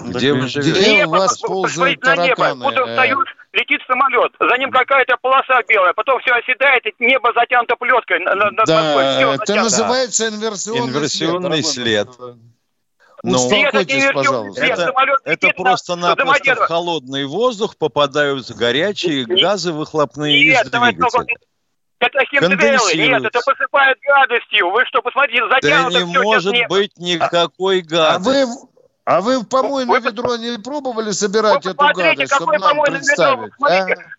Где 0.00 0.32
вы 0.32 0.48
живете? 0.48 0.80
Где 0.80 1.06
у 1.06 1.10
вас 1.10 1.38
ползают 1.38 2.02
на 2.02 2.16
небо. 2.16 2.56
Он 2.64 2.72
встает, 2.72 3.18
летит 3.52 3.80
самолет, 3.86 4.32
за 4.38 4.58
ним 4.58 4.70
какая-то 4.70 5.16
полоса 5.20 5.62
белая, 5.68 5.92
потом 5.92 6.20
все 6.20 6.32
оседает, 6.32 6.84
и 6.86 6.94
небо 6.98 7.32
затянуто 7.34 7.76
плеткой. 7.76 8.18
На, 8.20 8.34
на, 8.34 8.50
да, 8.66 9.16
все 9.16 9.32
это 9.34 9.54
называется 9.54 10.28
инверсионный, 10.28 10.88
инверсионный 10.88 11.62
след. 11.62 12.12
след. 12.12 12.36
Ну, 13.24 13.36
Успокойтесь, 13.36 14.04
это 14.04 14.12
пожалуйста. 14.12 14.64
Это, 14.64 14.92
это 15.24 15.48
просто-напросто 15.56 16.54
в 16.54 16.58
холодный 16.58 17.26
воздух 17.26 17.76
попадают 17.76 18.48
горячие 18.50 19.24
газы 19.24 19.72
выхлопные 19.72 20.44
Нет, 20.44 20.66
из 20.66 20.70
двигателя. 20.70 21.36
Это 22.00 22.24
химдрейлы. 22.26 22.94
Нет, 22.94 23.24
это 23.24 23.40
посыпает 23.44 23.98
гадостью. 24.06 24.70
Вы 24.70 24.84
что, 24.86 25.02
посмотрите, 25.02 25.42
затянуто 25.48 25.98
Да 25.98 26.04
не 26.04 26.12
все, 26.12 26.22
может 26.22 26.52
нет. 26.52 26.68
быть 26.68 26.96
никакой 26.96 27.80
гадости. 27.80 28.28
А 28.28 28.46
вы, 28.46 28.46
а 29.04 29.20
вы 29.20 29.38
в 29.40 29.48
помойное 29.48 30.00
вы, 30.00 30.06
ведро 30.06 30.36
не 30.36 30.58
пробовали 30.58 31.10
собирать 31.10 31.66
эту 31.66 31.76
гадость, 31.76 32.34
чтобы 32.34 32.58
нам 32.58 32.80
представить? 32.82 33.52
Ведро, 33.58 33.66
а? 33.68 34.18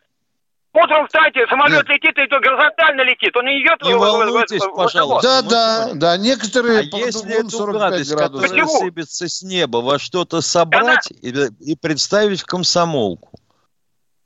Утром 0.72 1.08
встаньте, 1.08 1.48
самолет 1.48 1.84
да. 1.88 1.94
летит, 1.94 2.16
и 2.16 2.28
то 2.28 2.40
горизонтально 2.40 3.02
летит. 3.02 3.36
Он 3.36 3.46
не 3.46 3.62
идет 3.64 3.82
не 3.82 3.94
в, 3.96 3.98
волнуйтесь, 3.98 4.62
в, 4.62 4.70
в, 4.70 4.76
пожалуйста. 4.76 5.42
Да, 5.42 5.50
да, 5.50 5.90
да. 5.96 6.18
Некоторые... 6.18 6.82
А 6.82 6.98
если 6.98 7.40
эту 7.40 7.66
гадость, 7.72 8.12
градусов. 8.12 8.20
которая 8.20 8.50
Почему? 8.50 8.80
сыпется 8.80 9.28
с 9.28 9.42
неба, 9.42 9.78
во 9.78 9.98
что-то 9.98 10.42
собрать 10.42 11.12
Она... 11.12 11.48
и, 11.58 11.72
и 11.72 11.76
представить 11.76 12.42
в 12.42 12.46
комсомолку? 12.46 13.32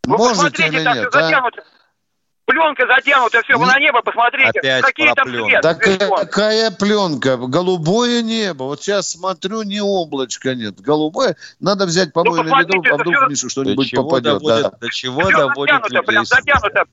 Вы 0.03 0.17
Можете 0.17 0.67
или 0.67 0.81
нет, 0.81 1.15
а? 1.15 1.49
Пленка 2.45 2.85
затянута, 2.87 3.41
все, 3.43 3.57
вы 3.57 3.65
на 3.65 3.79
небо 3.79 4.01
посмотрите. 4.01 4.59
Опять 4.59 4.83
Какие 4.83 5.13
там 5.13 5.29
свет? 5.29 5.61
Да 5.61 5.75
какая 5.75 6.71
пленка? 6.71 7.37
Голубое 7.37 8.21
небо. 8.21 8.63
Вот 8.63 8.81
сейчас 8.81 9.11
смотрю, 9.11 9.63
ни 9.63 9.79
облачка 9.79 10.53
нет. 10.53 10.81
Голубое. 10.81 11.37
Надо 11.61 11.85
взять 11.85 12.11
помойный 12.11 12.51
ну, 12.51 12.59
ведро, 12.59 12.95
а 12.95 12.97
вдруг 12.97 13.29
Мишу 13.29 13.49
что-нибудь 13.49 13.91
попадет. 13.95 14.39
Доводит, 14.39 14.63
да. 14.63 14.71
До 14.77 14.89
чего 14.89 15.21
все 15.21 15.37
доводит 15.37 15.83
затянуто, 15.83 15.95
людей? 15.95 16.05
Прям 16.05 16.25
затянуто. 16.25 16.83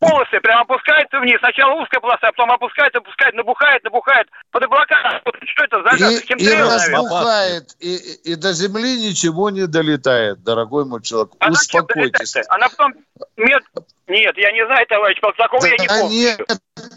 Полосы 0.00 0.40
прям 0.40 0.62
опускаются 0.62 1.20
вниз. 1.20 1.38
Сначала 1.40 1.74
узкая 1.80 2.00
полоса, 2.00 2.28
а 2.28 2.32
потом 2.32 2.50
опускается, 2.50 2.98
опускает, 2.98 3.34
набухает, 3.34 3.84
набухает. 3.84 4.28
Под 4.50 4.62
облака. 4.64 5.20
Что 5.44 5.64
это 5.64 5.82
за 5.82 6.10
и, 6.10 6.42
и 6.42 6.54
разбухает, 6.54 7.76
и, 7.80 8.32
и, 8.32 8.34
до 8.34 8.52
земли 8.54 8.96
ничего 8.96 9.50
не 9.50 9.66
долетает, 9.66 10.42
дорогой 10.42 10.86
мой 10.86 11.02
человек. 11.02 11.32
А 11.38 11.50
Успокойтесь. 11.50 12.34
Она 12.48 12.68
потом 12.70 12.94
мед 13.36 13.62
нет, 14.10 14.36
я 14.36 14.50
не 14.50 14.66
знаю, 14.66 14.84
товарищ 14.88 15.20
Полцаков, 15.20 15.62
да, 15.62 15.68
я 15.68 15.76
не 15.76 15.86
помню. 15.86 16.10
Нет, 16.10 16.40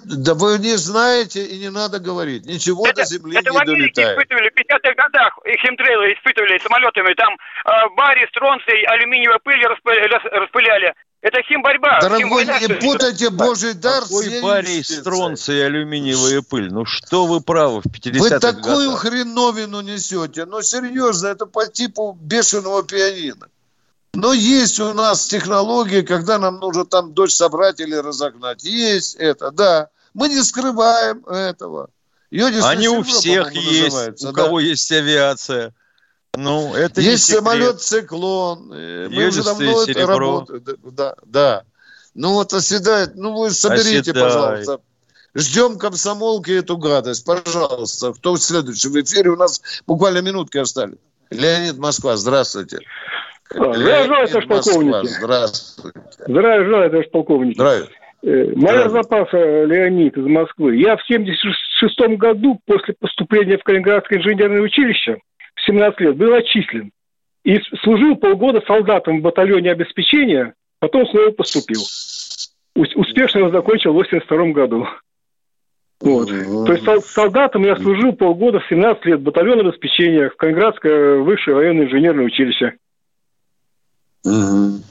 да 0.06 0.34
вы 0.34 0.58
не 0.58 0.76
знаете 0.78 1.46
и 1.46 1.60
не 1.60 1.70
надо 1.70 2.00
говорить. 2.00 2.46
Ничего 2.46 2.88
это, 2.88 3.02
до 3.02 3.06
земли 3.06 3.38
это 3.38 3.52
не 3.52 3.60
долетает. 3.60 3.70
Это 3.70 3.70
в 3.70 3.70
Америке 3.70 4.02
испытывали 4.02 4.50
в 4.50 4.54
50-х 4.58 4.94
годах. 4.96 5.40
Химтрейлы 5.62 6.14
испытывали 6.14 6.58
самолетами. 6.58 7.14
Там 7.14 7.36
э, 7.36 7.70
барий, 7.96 8.28
стронций, 8.30 8.82
алюминиевая 8.84 9.38
пыль 9.44 9.64
распыляли. 9.64 10.94
Дорогой, 12.10 12.46
не 12.46 12.68
путайте 12.80 13.30
божий 13.30 13.74
дар 13.74 14.04
Какой 14.04 14.26
с 14.26 14.42
барий, 14.42 14.84
стронций 14.84 15.58
и 15.58 15.62
алюминиевая 15.62 16.42
пыль? 16.42 16.72
Ну 16.72 16.86
что 16.86 17.26
вы 17.26 17.40
правы 17.40 17.82
в 17.82 17.86
50-х 17.86 18.20
Вы 18.20 18.30
такую 18.40 18.88
годах. 18.90 19.00
хреновину 19.00 19.82
несете. 19.82 20.46
Ну 20.46 20.62
серьезно, 20.62 21.28
это 21.28 21.46
по 21.46 21.66
типу 21.66 22.18
бешеного 22.20 22.84
пианино. 22.84 23.48
Но 24.14 24.34
есть 24.34 24.80
у 24.80 24.94
нас 24.94 25.26
технологии, 25.26 26.02
когда 26.02 26.38
нам 26.38 26.60
нужно 26.60 26.86
там 26.86 27.14
дочь 27.14 27.34
собрать 27.34 27.80
или 27.80 27.96
разогнать. 27.96 28.64
Есть 28.64 29.16
это, 29.16 29.52
да. 29.52 29.90
Мы 30.14 30.30
не 30.30 30.44
скрываем 30.44 31.26
этого. 31.26 31.90
Они 32.32 32.88
у 32.90 33.02
всех 33.04 33.52
есть, 33.54 34.24
у 34.24 34.32
да? 34.32 34.34
кого 34.34 34.60
есть 34.60 34.92
авиация. 34.92 35.74
Ну, 36.36 36.74
это 36.74 37.00
есть 37.00 37.26
самолет 37.26 37.80
«Циклон». 37.82 38.72
Э, 38.74 39.08
мы 39.08 39.28
уже 39.28 39.44
давно 39.44 39.84
это 39.84 40.08
работаем. 40.08 40.64
Да, 40.84 41.16
да. 41.26 41.64
Ну 42.16 42.34
вот 42.34 42.54
оседает. 42.54 43.16
Ну 43.16 43.36
вы 43.36 43.50
соберите, 43.50 44.12
оседает. 44.12 44.34
пожалуйста. 44.34 44.80
Ждем 45.36 45.78
комсомолки 45.80 46.52
эту 46.52 46.78
гадость. 46.78 47.26
Пожалуйста. 47.26 48.14
Кто 48.14 48.38
следующий 48.38 48.90
в 48.90 49.02
эфире? 49.02 49.32
У 49.32 49.36
нас 49.36 49.62
буквально 49.88 50.22
минутки 50.22 50.58
остались. 50.58 50.98
Леонид 51.32 51.78
Москва, 51.78 52.16
здравствуйте. 52.18 52.80
Здравия 53.50 54.06
желаю, 54.06 54.28
товарищ 54.28 54.48
полковник. 54.48 55.10
Здравствуйте. 55.10 56.00
Здравия 56.28 56.66
желаю, 56.66 56.90
товарищ 56.90 57.10
полковник. 57.12 57.56
Здравия. 57.56 57.88
Э, 58.24 58.52
Моя 58.56 58.90
запаса 58.90 59.38
Леонид 59.66 60.18
из 60.18 60.26
Москвы. 60.26 60.78
Я 60.78 60.96
в 60.96 61.06
76 61.06 62.18
году 62.18 62.60
после 62.66 62.96
поступления 63.00 63.58
в 63.58 63.64
Калининградское 63.64 64.20
инженерное 64.20 64.62
училище 64.62 65.18
в 65.56 65.66
17 65.66 66.00
лет 66.00 66.16
был 66.16 66.34
отчислен. 66.34 66.92
И 67.44 67.60
служил 67.84 68.16
полгода 68.16 68.62
солдатом 68.66 69.20
в 69.20 69.22
батальоне 69.22 69.72
обеспечения, 69.72 70.54
потом 70.80 71.06
снова 71.08 71.32
поступил. 71.32 71.82
Успешно 72.76 73.40
его 73.40 73.50
закончил 73.52 73.92
в 73.92 73.96
82 73.96 74.46
году. 74.48 74.88
Вот. 76.02 76.28
То 76.28 76.74
есть 76.74 77.06
солдатом 77.08 77.64
я 77.64 77.78
служил 77.78 78.14
полгода 78.14 78.60
в 78.60 78.68
17 78.68 79.06
лет 79.06 79.20
в 79.20 79.24
батальоне 79.24 79.62
обеспечения 79.62 80.30
в 80.30 80.36
Калининградское 80.36 81.20
высшее 81.20 81.56
военное 81.56 81.86
инженерное 81.86 82.26
училище. 82.26 82.74
Угу. 84.26 84.82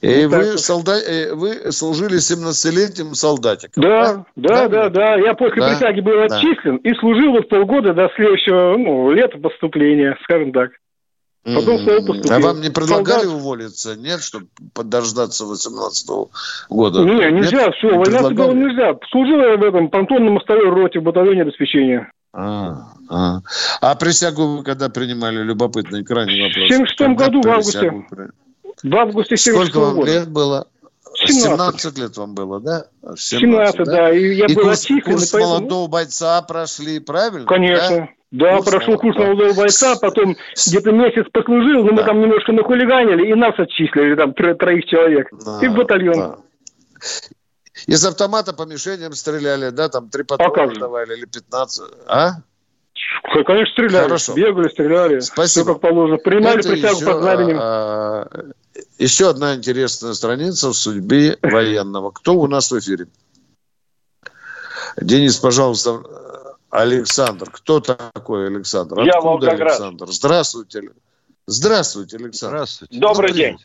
И 0.00 0.26
вот 0.26 0.36
вы, 0.36 0.44
солдат, 0.58 1.02
э, 1.06 1.34
вы 1.34 1.70
служили 1.70 2.16
17-летним 2.16 3.14
солдатиком? 3.14 3.82
Да, 3.82 4.24
да, 4.36 4.68
да, 4.68 4.68
да, 4.68 4.88
да. 4.88 5.16
Я 5.16 5.34
после 5.34 5.60
да? 5.60 5.68
присяги 5.68 6.00
был 6.00 6.22
отчислен 6.22 6.80
да. 6.82 6.90
и 6.90 6.94
служил 6.94 7.32
вот 7.32 7.48
полгода 7.48 7.92
до 7.92 8.10
следующего 8.16 8.76
ну, 8.78 9.10
лета 9.12 9.38
поступления, 9.38 10.16
скажем 10.24 10.52
так. 10.52 10.70
Потом 11.42 11.78
снова 11.78 12.00
поступил. 12.06 12.32
А 12.34 12.38
вам 12.38 12.60
не 12.60 12.68
предлагали 12.68 13.22
Солдат... 13.22 13.40
уволиться? 13.40 13.96
Нет, 13.96 14.22
чтобы 14.22 14.46
подождаться 14.74 15.46
18 15.46 16.08
-го 16.08 16.28
года? 16.68 17.00
Не, 17.00 17.30
нельзя, 17.32 17.66
Нет? 17.66 17.74
все, 17.76 17.88
увольняться 17.88 18.34
было 18.34 18.52
нельзя. 18.52 18.98
Служил 19.10 19.40
я 19.40 19.56
в 19.56 19.62
этом 19.64 19.88
понтонном 19.88 20.34
мостовой 20.34 20.68
роте 20.68 21.00
в 21.00 21.02
батальоне 21.02 21.42
обеспечения. 21.42 22.12
А, 22.32 22.92
а. 23.08 23.40
а 23.80 23.94
присягу 23.96 24.58
вы 24.58 24.64
когда 24.64 24.88
принимали? 24.88 25.42
Любопытный 25.42 26.04
крайний 26.04 26.42
вопрос. 26.42 26.66
В 26.66 26.68
76 26.68 27.18
году 27.18 27.42
в 27.42 27.48
августе. 27.48 28.06
В 28.82 28.96
августе 28.96 29.36
Сколько 29.36 29.80
вам 29.80 30.04
лет 30.04 30.28
было? 30.28 30.66
17. 31.14 31.42
17 31.42 31.98
лет 31.98 32.16
вам 32.16 32.34
было, 32.34 32.60
да? 32.60 32.86
17, 33.16 33.40
17 33.40 33.76
да? 33.78 33.84
да. 33.84 34.12
И 34.12 34.34
я 34.34 34.46
и 34.46 34.54
был 34.54 34.64
курс, 34.64 34.86
курс 35.04 35.30
поэтому... 35.30 35.54
молодого 35.54 35.88
бойца 35.88 36.40
прошли, 36.42 36.98
правильно? 37.00 37.46
Конечно. 37.46 37.96
Да, 37.96 38.08
да 38.30 38.60
прошел 38.62 38.96
курс 38.96 39.16
молодого 39.16 39.52
бойца, 39.54 39.96
потом 40.00 40.36
где-то 40.54 40.92
месяц 40.92 41.26
послужил, 41.32 41.84
но 41.84 41.90
да. 41.90 41.92
мы 41.92 42.04
там 42.04 42.20
немножко 42.20 42.52
нахулиганили, 42.52 43.28
и 43.28 43.34
нас 43.34 43.54
отчислили, 43.58 44.14
там, 44.14 44.34
тро 44.34 44.54
троих 44.54 44.84
человек. 44.86 45.28
Да, 45.44 45.58
и 45.60 45.68
в 45.68 45.74
батальон. 45.74 46.16
Да. 46.16 46.38
Из 47.86 48.04
автомата 48.04 48.52
по 48.52 48.62
мишеням 48.62 49.12
стреляли, 49.14 49.70
да, 49.70 49.88
там 49.88 50.10
три 50.10 50.22
патрона 50.22 50.72
а 50.72 50.78
давали 50.78 51.16
или 51.16 51.24
15, 51.24 51.82
а? 52.06 52.32
Конечно, 53.44 53.72
стреляли. 53.72 54.04
Хорошо. 54.04 54.34
Бегали, 54.34 54.68
стреляли. 54.68 55.20
Спасибо. 55.20 55.64
Все 55.64 55.72
как 55.72 55.80
положено. 55.80 56.18
Принимали 56.18 56.60
Это 56.60 56.68
присягу 56.68 56.96
еще, 56.96 57.06
под 57.06 57.22
знаменем. 57.22 57.58
А, 57.60 58.28
еще 58.98 59.30
одна 59.30 59.54
интересная 59.54 60.12
страница 60.12 60.68
в 60.68 60.74
судьбе 60.74 61.38
военного. 61.42 62.10
Кто 62.10 62.34
у 62.34 62.46
нас 62.46 62.70
в 62.70 62.78
эфире? 62.78 63.06
Денис, 65.00 65.36
пожалуйста, 65.36 66.02
Александр. 66.70 67.50
Кто 67.50 67.80
такой 67.80 68.46
Александр? 68.46 69.00
Я 69.00 69.12
Откуда 69.12 69.28
Волгоград. 69.28 69.60
Александр? 69.60 70.06
Здравствуйте. 70.08 70.82
Здравствуйте, 71.46 72.16
Александр. 72.16 72.56
Здравствуйте. 72.56 72.98
Добрый 72.98 73.32
день. 73.32 73.58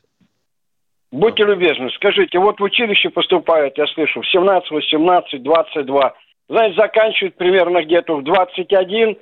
будьте 1.11 1.43
любезны, 1.43 1.89
скажите, 1.95 2.39
вот 2.39 2.59
в 2.59 2.63
училище 2.63 3.09
поступают, 3.09 3.77
я 3.77 3.85
слышу, 3.87 4.21
в 4.21 4.27
17, 4.27 4.71
18, 4.71 5.43
22. 5.43 6.13
Знаете, 6.49 6.75
заканчивают 6.75 7.35
примерно 7.35 7.83
где-то 7.83 8.17
в 8.17 8.23
21, 8.23 9.17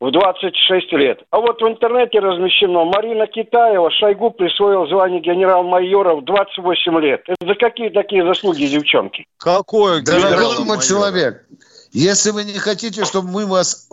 в 0.00 0.10
26 0.10 0.92
лет. 0.92 1.22
А 1.30 1.40
вот 1.40 1.60
в 1.60 1.66
интернете 1.66 2.20
размещено, 2.20 2.84
Марина 2.84 3.26
Китаева, 3.26 3.90
Шойгу 3.90 4.30
присвоил 4.30 4.86
звание 4.86 5.20
генерал-майора 5.20 6.14
в 6.14 6.24
28 6.24 7.00
лет. 7.00 7.22
Это 7.26 7.46
за 7.46 7.54
какие 7.54 7.90
такие 7.90 8.24
заслуги, 8.24 8.66
девчонки? 8.66 9.26
Дорогой 9.42 10.64
мой 10.64 10.80
человек, 10.80 11.44
если 11.92 12.30
вы 12.30 12.44
не 12.44 12.58
хотите, 12.58 13.04
чтобы 13.04 13.30
мы 13.30 13.46
вас 13.46 13.88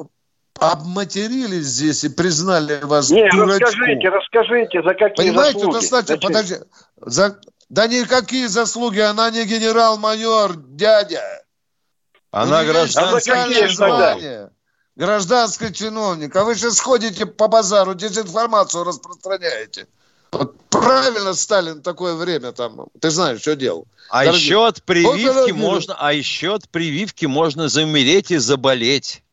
обматерились 0.60 1.66
здесь 1.66 2.04
и 2.04 2.10
признали 2.10 2.80
вас 2.82 3.10
Не, 3.10 3.30
дурачку. 3.30 3.66
расскажите, 3.66 4.10
расскажите, 4.10 4.82
за 4.84 4.94
какие 4.94 5.28
Понимаете, 5.28 5.60
заслуги? 5.60 5.88
Понимаете, 5.88 6.18
подожди. 6.18 6.56
За... 6.98 7.40
Да 7.70 7.88
никакие 7.88 8.48
заслуги, 8.48 9.00
она 9.00 9.30
не 9.30 9.46
генерал-майор, 9.46 10.56
дядя. 10.56 11.22
Она 12.32 12.64
гражданская 12.64 13.70
звание. 13.70 14.50
Гражданский 14.96 15.72
чиновник. 15.72 16.36
А 16.36 16.44
вы 16.44 16.56
сейчас 16.56 16.80
ходите 16.80 17.26
по 17.26 17.48
базару, 17.48 17.94
дезинформацию 17.94 18.84
распространяете. 18.84 19.88
Правильно 20.88 21.34
Сталин 21.34 21.82
такое 21.82 22.16
время 22.16 22.52
там, 22.52 22.88
ты 23.00 23.10
знаешь, 23.10 23.42
что 23.42 23.56
делал. 23.56 23.88
А 24.10 24.24
Дорогие. 24.24 24.42
еще 24.42 24.68
от 24.68 24.84
прививки 24.84 25.52
вот, 25.52 25.60
можно, 25.60 25.96
а 26.00 26.14
еще 26.14 26.56
от 26.56 26.70
прививки 26.70 27.26
можно 27.26 27.68
замереть 27.68 28.32
и 28.32 28.38
заболеть. 28.38 29.24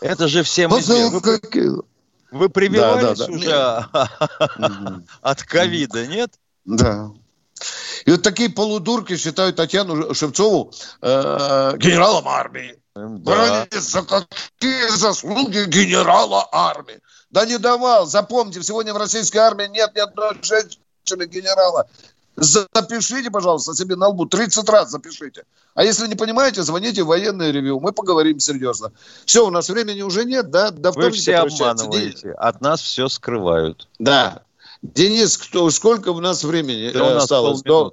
Это 0.00 0.28
же 0.28 0.42
всем 0.42 0.70
вот, 0.70 0.80
известно. 0.80 1.20
Вы, 1.20 1.82
вы 2.30 2.48
прививались 2.48 3.18
да, 3.18 3.26
да, 3.26 3.26
да. 3.26 3.32
уже 3.32 5.04
от 5.22 5.42
ковида, 5.44 6.06
нет? 6.06 6.32
Да. 6.64 7.10
И 8.04 8.10
вот 8.10 8.22
такие 8.22 8.50
полудурки 8.50 9.16
считают 9.16 9.56
Татьяну 9.56 10.12
Шевцову 10.14 10.72
э, 11.00 11.72
генералом 11.78 12.28
армии. 12.28 12.76
Да. 12.94 13.66
За 13.70 14.02
какие 14.02 14.88
заслуги 14.96 15.64
генерала 15.66 16.48
армии? 16.52 17.00
Да 17.34 17.46
не 17.46 17.58
давал. 17.58 18.06
Запомните, 18.06 18.62
сегодня 18.62 18.94
в 18.94 18.96
российской 18.96 19.38
армии 19.38 19.66
нет 19.66 19.90
ни 19.96 19.98
одной 19.98 20.38
женщины 20.40 21.26
генерала. 21.26 21.88
Запишите, 22.36 23.28
пожалуйста, 23.28 23.74
себе 23.74 23.96
на 23.96 24.06
лбу. 24.08 24.26
30 24.26 24.68
раз 24.68 24.92
запишите. 24.92 25.42
А 25.74 25.82
если 25.82 26.06
не 26.06 26.14
понимаете, 26.14 26.62
звоните 26.62 27.02
в 27.02 27.08
военное 27.08 27.50
ревью. 27.50 27.80
Мы 27.80 27.90
поговорим 27.90 28.38
серьезно. 28.38 28.92
Все, 29.24 29.44
у 29.44 29.50
нас 29.50 29.68
времени 29.68 30.02
уже 30.02 30.24
нет, 30.24 30.50
да? 30.50 30.70
До 30.70 30.92
Вы 30.92 31.10
все 31.10 31.38
обманываете. 31.38 32.30
От 32.34 32.60
нас 32.60 32.80
все 32.80 33.08
скрывают. 33.08 33.88
Да. 33.98 34.42
Денис, 34.82 35.36
кто, 35.36 35.68
сколько 35.70 36.10
у 36.10 36.20
нас 36.20 36.44
времени 36.44 36.92
да, 36.92 37.02
у 37.02 37.14
нас 37.14 37.24
осталось? 37.24 37.62
До... 37.62 37.92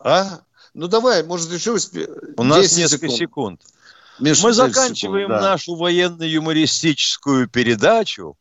А? 0.00 0.40
Ну 0.74 0.88
давай, 0.88 1.22
может 1.22 1.52
еще 1.52 1.74
успе... 1.74 2.08
У 2.36 2.42
нас 2.42 2.76
несколько 2.76 3.10
секунд. 3.10 3.60
секунд. 3.60 4.42
Мы 4.42 4.52
заканчиваем 4.52 5.28
секунд, 5.28 5.40
да. 5.40 5.50
нашу 5.50 5.76
военно-юмористическую 5.76 7.48
передачу. 7.48 8.36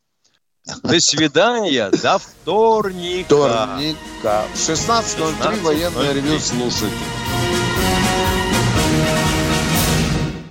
До 0.84 1.00
свидания, 1.00 1.90
до 1.92 2.20
вторника. 2.20 3.26
Вторника. 3.26 4.44
В 4.54 4.58
16.03 4.58 5.62
военное 5.62 6.14
ревю 6.14 6.40
слушать. 6.40 6.94